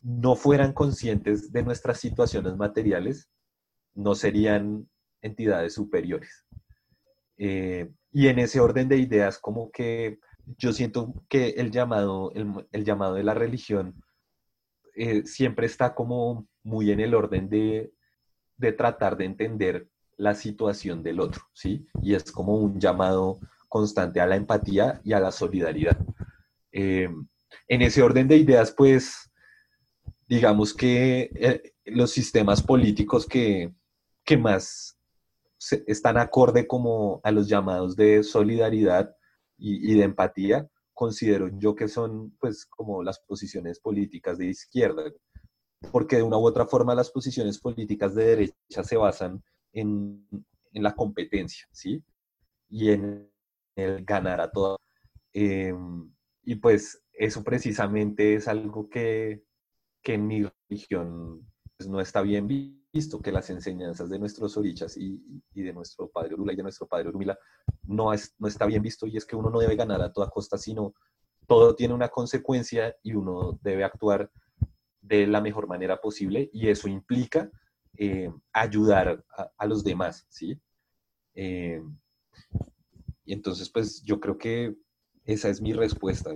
no 0.00 0.34
fueran 0.34 0.72
conscientes 0.72 1.52
de 1.52 1.62
nuestras 1.62 2.00
situaciones 2.00 2.56
materiales, 2.56 3.30
no 3.94 4.16
serían 4.16 4.88
entidades 5.22 5.74
superiores. 5.74 6.44
Eh, 7.36 7.92
y 8.10 8.26
en 8.26 8.40
ese 8.40 8.58
orden 8.58 8.88
de 8.88 8.96
ideas, 8.96 9.38
como 9.38 9.70
que 9.70 10.18
yo 10.58 10.72
siento 10.72 11.14
que 11.28 11.50
el 11.50 11.70
llamado, 11.70 12.32
el, 12.32 12.84
llamado 12.84 13.14
de 13.14 13.22
la 13.22 13.34
religión 13.34 14.02
eh, 14.96 15.24
siempre 15.26 15.66
está 15.66 15.94
como 15.94 16.48
muy 16.64 16.90
en 16.90 16.98
el 16.98 17.14
orden 17.14 17.48
de 17.48 17.94
de 18.56 18.72
tratar 18.72 19.16
de 19.16 19.24
entender 19.24 19.88
la 20.16 20.34
situación 20.34 21.02
del 21.02 21.20
otro, 21.20 21.42
¿sí? 21.52 21.86
Y 22.02 22.14
es 22.14 22.30
como 22.30 22.56
un 22.56 22.80
llamado 22.80 23.40
constante 23.68 24.20
a 24.20 24.26
la 24.26 24.36
empatía 24.36 25.00
y 25.04 25.12
a 25.12 25.20
la 25.20 25.32
solidaridad. 25.32 25.98
Eh, 26.72 27.08
en 27.68 27.82
ese 27.82 28.02
orden 28.02 28.28
de 28.28 28.36
ideas, 28.36 28.72
pues, 28.72 29.30
digamos 30.28 30.74
que 30.74 31.30
eh, 31.34 31.72
los 31.84 32.10
sistemas 32.10 32.62
políticos 32.62 33.26
que, 33.26 33.72
que 34.24 34.36
más 34.36 34.98
están 35.86 36.18
acorde 36.18 36.66
como 36.66 37.20
a 37.24 37.30
los 37.30 37.48
llamados 37.48 37.96
de 37.96 38.22
solidaridad 38.22 39.14
y, 39.56 39.92
y, 39.92 39.96
de 39.96 40.04
empatía, 40.04 40.68
considero 40.92 41.48
yo 41.58 41.74
que 41.74 41.88
son, 41.88 42.36
pues, 42.38 42.66
como 42.66 43.02
las 43.02 43.20
posiciones 43.20 43.80
políticas 43.80 44.38
de 44.38 44.46
izquierda, 44.46 45.04
porque 45.90 46.16
de 46.16 46.22
una 46.22 46.38
u 46.38 46.46
otra 46.46 46.66
forma 46.66 46.94
las 46.94 47.10
posiciones 47.10 47.58
políticas 47.58 48.14
de 48.14 48.24
derecha 48.24 48.84
se 48.84 48.96
basan 48.96 49.42
en, 49.74 50.26
en 50.72 50.82
la 50.82 50.94
competencia, 50.94 51.66
¿sí? 51.72 52.02
Y 52.68 52.90
en 52.90 53.30
el 53.76 54.04
ganar 54.04 54.40
a 54.40 54.50
todos. 54.50 54.78
Em, 55.32 56.12
y 56.44 56.56
pues 56.56 57.02
eso 57.12 57.42
precisamente 57.42 58.34
es 58.34 58.48
algo 58.48 58.88
que, 58.88 59.44
que 60.02 60.14
en 60.14 60.26
mi 60.26 60.44
religión 60.68 61.46
pues, 61.76 61.88
no 61.88 62.00
está 62.00 62.22
bien 62.22 62.46
visto, 62.92 63.20
que 63.20 63.32
las 63.32 63.50
enseñanzas 63.50 64.10
de 64.10 64.18
nuestros 64.18 64.56
orichas 64.56 64.96
y, 64.96 65.20
y, 65.52 65.62
de 65.62 65.72
nuestro 65.72 66.08
padre 66.08 66.34
Urula 66.34 66.52
y 66.52 66.56
de 66.56 66.62
nuestro 66.62 66.86
padre 66.86 67.08
Urumila 67.08 67.36
no, 67.82 68.12
es, 68.12 68.34
no 68.38 68.46
está 68.46 68.66
bien 68.66 68.82
visto 68.82 69.06
y 69.06 69.16
es 69.16 69.26
que 69.26 69.34
uno 69.34 69.50
no 69.50 69.58
debe 69.58 69.74
ganar 69.74 70.00
a 70.00 70.12
toda 70.12 70.30
costa, 70.30 70.58
sino 70.58 70.94
todo 71.46 71.74
tiene 71.74 71.94
una 71.94 72.08
consecuencia 72.08 72.96
y 73.02 73.14
uno 73.14 73.58
debe 73.62 73.84
actuar 73.84 74.30
de 75.00 75.26
la 75.26 75.40
mejor 75.40 75.66
manera 75.66 76.00
posible 76.00 76.50
y 76.52 76.68
eso 76.68 76.88
implica 76.88 77.50
eh, 77.96 78.30
ayudar 78.52 79.24
a, 79.56 79.66
los 79.66 79.84
demás, 79.84 80.26
¿sí? 80.28 80.58
Eh, 81.34 81.82
y 83.24 83.32
entonces, 83.32 83.68
pues 83.70 84.02
yo 84.02 84.20
creo 84.20 84.36
que 84.36 84.76
esa 85.24 85.48
es 85.48 85.60
mi 85.60 85.72
respuesta. 85.72 86.30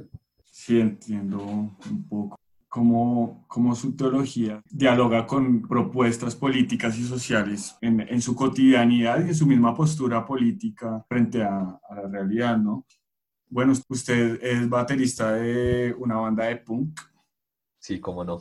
Sí, 0.45 0.81
entiendo 0.81 1.43
un 1.43 2.09
poco 2.09 2.39
cómo, 2.69 3.45
cómo 3.49 3.75
su 3.75 3.95
teología 3.95 4.63
dialoga 4.71 5.27
con 5.27 5.63
propuestas 5.63 6.35
políticas 6.35 6.99
y 6.99 7.05
sociales 7.05 7.77
en, 7.81 8.01
en, 8.01 8.21
su 8.23 8.35
cotidianidad 8.35 9.25
y 9.25 9.29
en 9.29 9.35
su 9.35 9.47
misma 9.47 9.75
postura 9.75 10.25
política 10.25 11.05
frente 11.09 11.43
a, 11.43 11.81
a 11.89 11.95
la 11.95 12.09
realidad, 12.09 12.57
¿no? 12.57 12.87
Bueno, 13.51 13.73
usted 13.89 14.43
es 14.43 14.69
baterista 14.69 15.33
de 15.33 15.95
una 15.99 16.17
banda 16.17 16.45
de 16.45 16.57
punk 16.57 17.01
Sí, 17.79 18.01
cómo 18.01 18.25
no. 18.25 18.41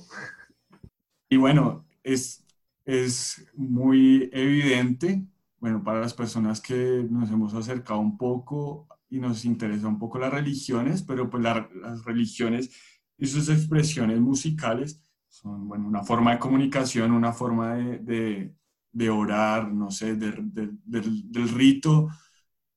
Y 1.30 1.38
bueno, 1.38 1.86
es, 2.04 2.46
es 2.88 3.46
muy 3.54 4.30
evidente, 4.32 5.28
bueno, 5.60 5.84
para 5.84 6.00
las 6.00 6.14
personas 6.14 6.62
que 6.62 7.06
nos 7.10 7.30
hemos 7.30 7.54
acercado 7.54 8.00
un 8.00 8.18
poco 8.18 8.88
y 9.10 9.20
nos 9.20 9.44
interesa 9.44 9.90
un 9.90 10.00
poco 10.00 10.18
las 10.18 10.32
religiones, 10.32 11.04
pero 11.04 11.30
pues 11.30 11.44
las 11.44 12.06
religiones 12.06 12.72
y 13.18 13.28
sus 13.28 13.50
expresiones 13.50 14.22
musicales 14.22 15.02
son, 15.28 15.68
bueno, 15.68 15.86
una 15.86 16.04
forma 16.04 16.32
de 16.32 16.40
comunicación, 16.40 17.12
una 17.12 17.34
forma 17.34 17.76
de, 17.76 18.00
de, 18.00 18.56
de 18.94 19.10
orar, 19.10 19.70
no 19.74 19.92
sé, 19.92 20.16
de, 20.16 20.34
del 20.54 21.50
rito 21.50 22.08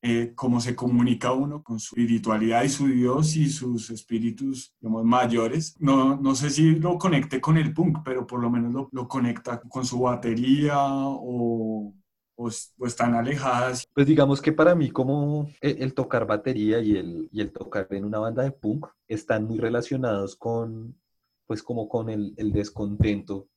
eh, 0.02 0.32
cómo 0.34 0.60
se 0.60 0.74
comunica 0.74 1.32
uno 1.32 1.62
con 1.62 1.78
su 1.78 1.94
espiritualidad 1.94 2.62
y 2.62 2.70
su 2.70 2.86
Dios 2.86 3.36
y 3.36 3.50
sus 3.50 3.90
espíritus, 3.90 4.74
digamos, 4.80 5.04
mayores. 5.04 5.76
No, 5.78 6.16
no 6.16 6.34
sé 6.34 6.48
si 6.48 6.76
lo 6.76 6.96
conecte 6.96 7.40
con 7.40 7.58
el 7.58 7.74
punk, 7.74 7.98
pero 8.02 8.26
por 8.26 8.40
lo 8.40 8.50
menos 8.50 8.72
lo, 8.72 8.88
lo 8.92 9.06
conecta 9.06 9.60
con 9.60 9.84
su 9.84 10.00
batería 10.00 10.76
o, 10.78 11.94
o, 12.34 12.48
están 12.86 13.14
alejadas. 13.14 13.86
Pues 13.92 14.06
digamos 14.06 14.40
que 14.40 14.52
para 14.52 14.74
mí 14.74 14.90
como 14.90 15.50
el, 15.60 15.92
tocar 15.92 16.26
batería 16.26 16.80
y 16.80 16.96
el, 16.96 17.28
y 17.30 17.42
el 17.42 17.52
tocar 17.52 17.86
en 17.90 18.06
una 18.06 18.20
banda 18.20 18.42
de 18.42 18.52
punk 18.52 18.86
están 19.06 19.44
muy 19.44 19.58
relacionados 19.58 20.34
con, 20.34 20.98
pues 21.46 21.62
como 21.62 21.90
con 21.90 22.08
el, 22.08 22.32
el 22.38 22.52
descontento 22.52 23.48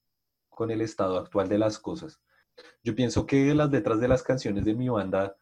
con 0.50 0.72
el 0.72 0.82
estado 0.82 1.18
actual 1.18 1.48
de 1.48 1.58
las 1.58 1.80
cosas. 1.80 2.20
Yo 2.84 2.96
pienso 2.96 3.26
que 3.26 3.56
las 3.56 3.72
letras 3.72 4.02
de 4.02 4.10
las 4.10 4.24
canciones 4.24 4.66
de 4.66 4.76
mi 4.76 4.90
banda 4.90 5.38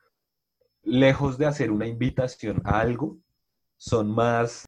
lejos 0.84 1.38
de 1.38 1.46
hacer 1.46 1.72
una 1.72 1.88
invitación 1.88 2.62
a 2.66 2.80
algo, 2.80 3.18
son 3.78 4.12
más 4.12 4.66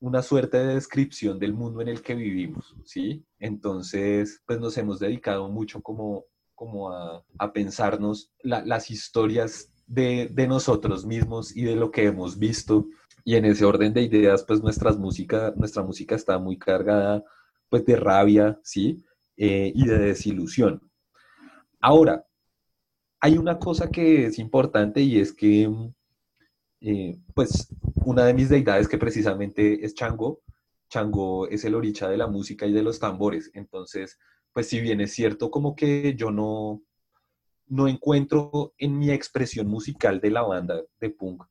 una 0.00 0.22
suerte 0.22 0.58
de 0.58 0.74
descripción 0.74 1.38
del 1.38 1.52
mundo 1.52 1.80
en 1.80 1.88
el 1.88 2.02
que 2.02 2.14
vivimos, 2.14 2.74
¿sí? 2.84 3.24
Entonces, 3.38 4.42
pues 4.46 4.58
nos 4.58 4.76
hemos 4.76 4.98
dedicado 4.98 5.48
mucho 5.48 5.80
como, 5.80 6.24
como 6.56 6.92
a, 6.92 7.24
pensarnos 7.52 8.32
las 8.42 8.90
historias 8.90 9.72
de, 9.86 10.28
nosotros 10.48 11.06
mismos 11.06 11.56
y 11.56 11.62
de 11.62 11.76
lo 11.76 11.92
que 11.92 12.06
hemos 12.06 12.38
visto. 12.38 12.86
Y 13.24 13.36
en 13.36 13.44
ese 13.44 13.64
orden 13.64 13.92
de 13.94 14.02
ideas, 14.02 14.42
pues 14.42 14.60
nuestra 14.60 14.90
música, 14.92 15.54
nuestra 15.56 15.84
música 15.84 16.16
está 16.16 16.38
muy 16.38 16.58
cargada 16.58 17.22
pues 17.68 17.84
de 17.84 17.94
rabia, 17.94 18.58
¿sí? 18.64 19.04
Eh, 19.36 19.72
y 19.72 19.86
de 19.86 19.98
desilusión. 19.98 20.82
Ahora, 21.80 22.26
hay 23.22 23.38
una 23.38 23.58
cosa 23.60 23.88
que 23.88 24.26
es 24.26 24.38
importante 24.40 25.00
y 25.00 25.20
es 25.20 25.32
que, 25.32 25.70
eh, 26.80 27.16
pues, 27.34 27.68
una 28.04 28.24
de 28.24 28.34
mis 28.34 28.48
deidades 28.48 28.88
que 28.88 28.98
precisamente 28.98 29.84
es 29.84 29.94
Chango, 29.94 30.40
Chango 30.88 31.46
es 31.48 31.64
el 31.64 31.76
oricha 31.76 32.08
de 32.08 32.16
la 32.16 32.26
música 32.26 32.66
y 32.66 32.72
de 32.72 32.82
los 32.82 32.98
tambores. 32.98 33.52
Entonces, 33.54 34.18
pues 34.52 34.68
si 34.68 34.80
bien 34.80 35.00
es 35.00 35.12
cierto 35.12 35.52
como 35.52 35.76
que 35.76 36.16
yo 36.16 36.32
no, 36.32 36.82
no 37.68 37.86
encuentro 37.86 38.74
en 38.76 38.98
mi 38.98 39.10
expresión 39.12 39.68
musical 39.68 40.20
de 40.20 40.30
la 40.30 40.42
banda 40.42 40.82
de 41.00 41.10
punk 41.10 41.44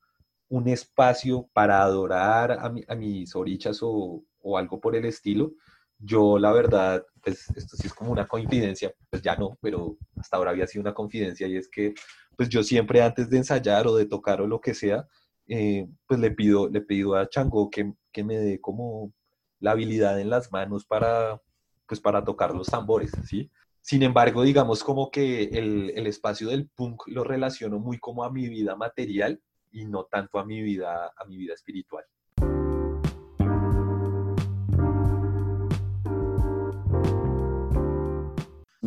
un 0.50 0.68
espacio 0.68 1.50
para 1.54 1.82
adorar 1.82 2.52
a, 2.52 2.66
a 2.66 2.96
mis 2.96 3.34
orichas 3.34 3.80
o, 3.82 4.26
o, 4.42 4.58
algo 4.58 4.82
por 4.82 4.98
el 4.98 5.06
estilo, 5.06 5.54
yo 5.98 6.38
la 6.38 6.52
verdad, 6.52 7.06
pues 7.24 7.50
esto 7.56 7.78
sí 7.78 7.88
es 7.88 7.94
como 7.94 8.12
una 8.12 8.28
coincidencia, 8.28 8.94
pues 9.10 9.22
ya 9.22 9.36
no, 9.36 9.58
pero 9.62 9.98
hasta 10.18 10.38
ahora 10.38 10.52
había 10.52 10.68
sido 10.68 10.82
una 10.82 10.94
confidencia 10.94 11.48
y 11.48 11.58
es 11.58 11.70
que 11.70 11.94
pues 12.36 12.50
yo 12.50 12.64
siempre 12.64 13.02
antes 13.02 13.30
de 13.30 13.38
ensayar 13.38 13.88
o 13.88 13.96
de 13.96 14.06
tocar 14.06 14.42
o 14.42 14.48
lo 14.48 14.60
que 14.60 14.74
sea, 14.74 15.08
eh, 15.48 15.88
pues 16.08 16.20
le 16.20 16.32
pido, 16.32 16.70
le 16.70 16.82
pido 16.82 17.16
a 17.16 17.30
Chango 17.30 17.70
que, 17.70 17.94
que 18.12 18.24
me 18.24 18.38
dé 18.38 18.60
como 18.60 19.14
la 19.60 19.72
habilidad 19.72 20.20
en 20.20 20.30
las 20.30 20.52
manos 20.52 20.86
para, 20.86 21.42
pues 21.88 22.00
para 22.00 22.24
tocar 22.24 22.54
los 22.56 22.68
tambores, 22.68 23.12
¿sí? 23.28 23.52
Sin 23.82 24.04
embargo, 24.04 24.44
digamos 24.44 24.84
como 24.84 25.10
que 25.12 25.44
el, 25.44 25.92
el, 25.96 26.08
espacio 26.08 26.50
del 26.50 26.70
punk 26.70 27.04
lo 27.08 27.24
relaciono 27.24 27.80
muy 27.80 27.98
como 27.98 28.24
a 28.24 28.32
mi 28.32 28.48
vida 28.48 28.76
material 28.76 29.42
y 29.72 29.86
no 29.86 30.06
tanto 30.06 30.40
a 30.40 30.46
mi 30.46 30.62
vida, 30.62 31.12
a 31.16 31.26
mi 31.26 31.38
vida 31.38 31.54
espiritual. 31.54 32.06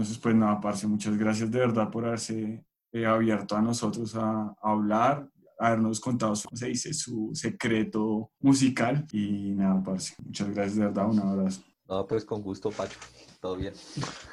Entonces, 0.05 0.23
pues 0.23 0.35
nada, 0.35 0.61
Parce, 0.61 0.87
muchas 0.87 1.17
gracias 1.17 1.51
de 1.51 1.61
verdad 1.61 1.91
por 1.91 2.05
haberse 2.05 2.63
eh, 2.93 3.07
abierto 3.07 3.57
a 3.57 3.63
nosotros 3.63 4.15
a, 4.17 4.55
hablar, 4.61 5.27
habernos 5.59 5.99
contado, 5.99 6.37
su, 6.37 6.47
se 6.53 6.67
dice, 6.67 6.93
su 6.93 7.31
secreto 7.33 8.31
musical. 8.39 9.07
Y 9.13 9.55
nada, 9.55 9.83
Parce, 9.83 10.15
muchas 10.23 10.51
gracias 10.51 10.77
de 10.77 10.85
verdad, 10.85 11.09
un 11.09 11.21
abrazo. 11.21 11.63
No, 11.89 12.07
pues 12.07 12.27
con 12.27 12.43
gusto, 12.43 12.71
Pacho. 12.71 12.99
Todo 13.41 13.57
bien. 13.57 13.73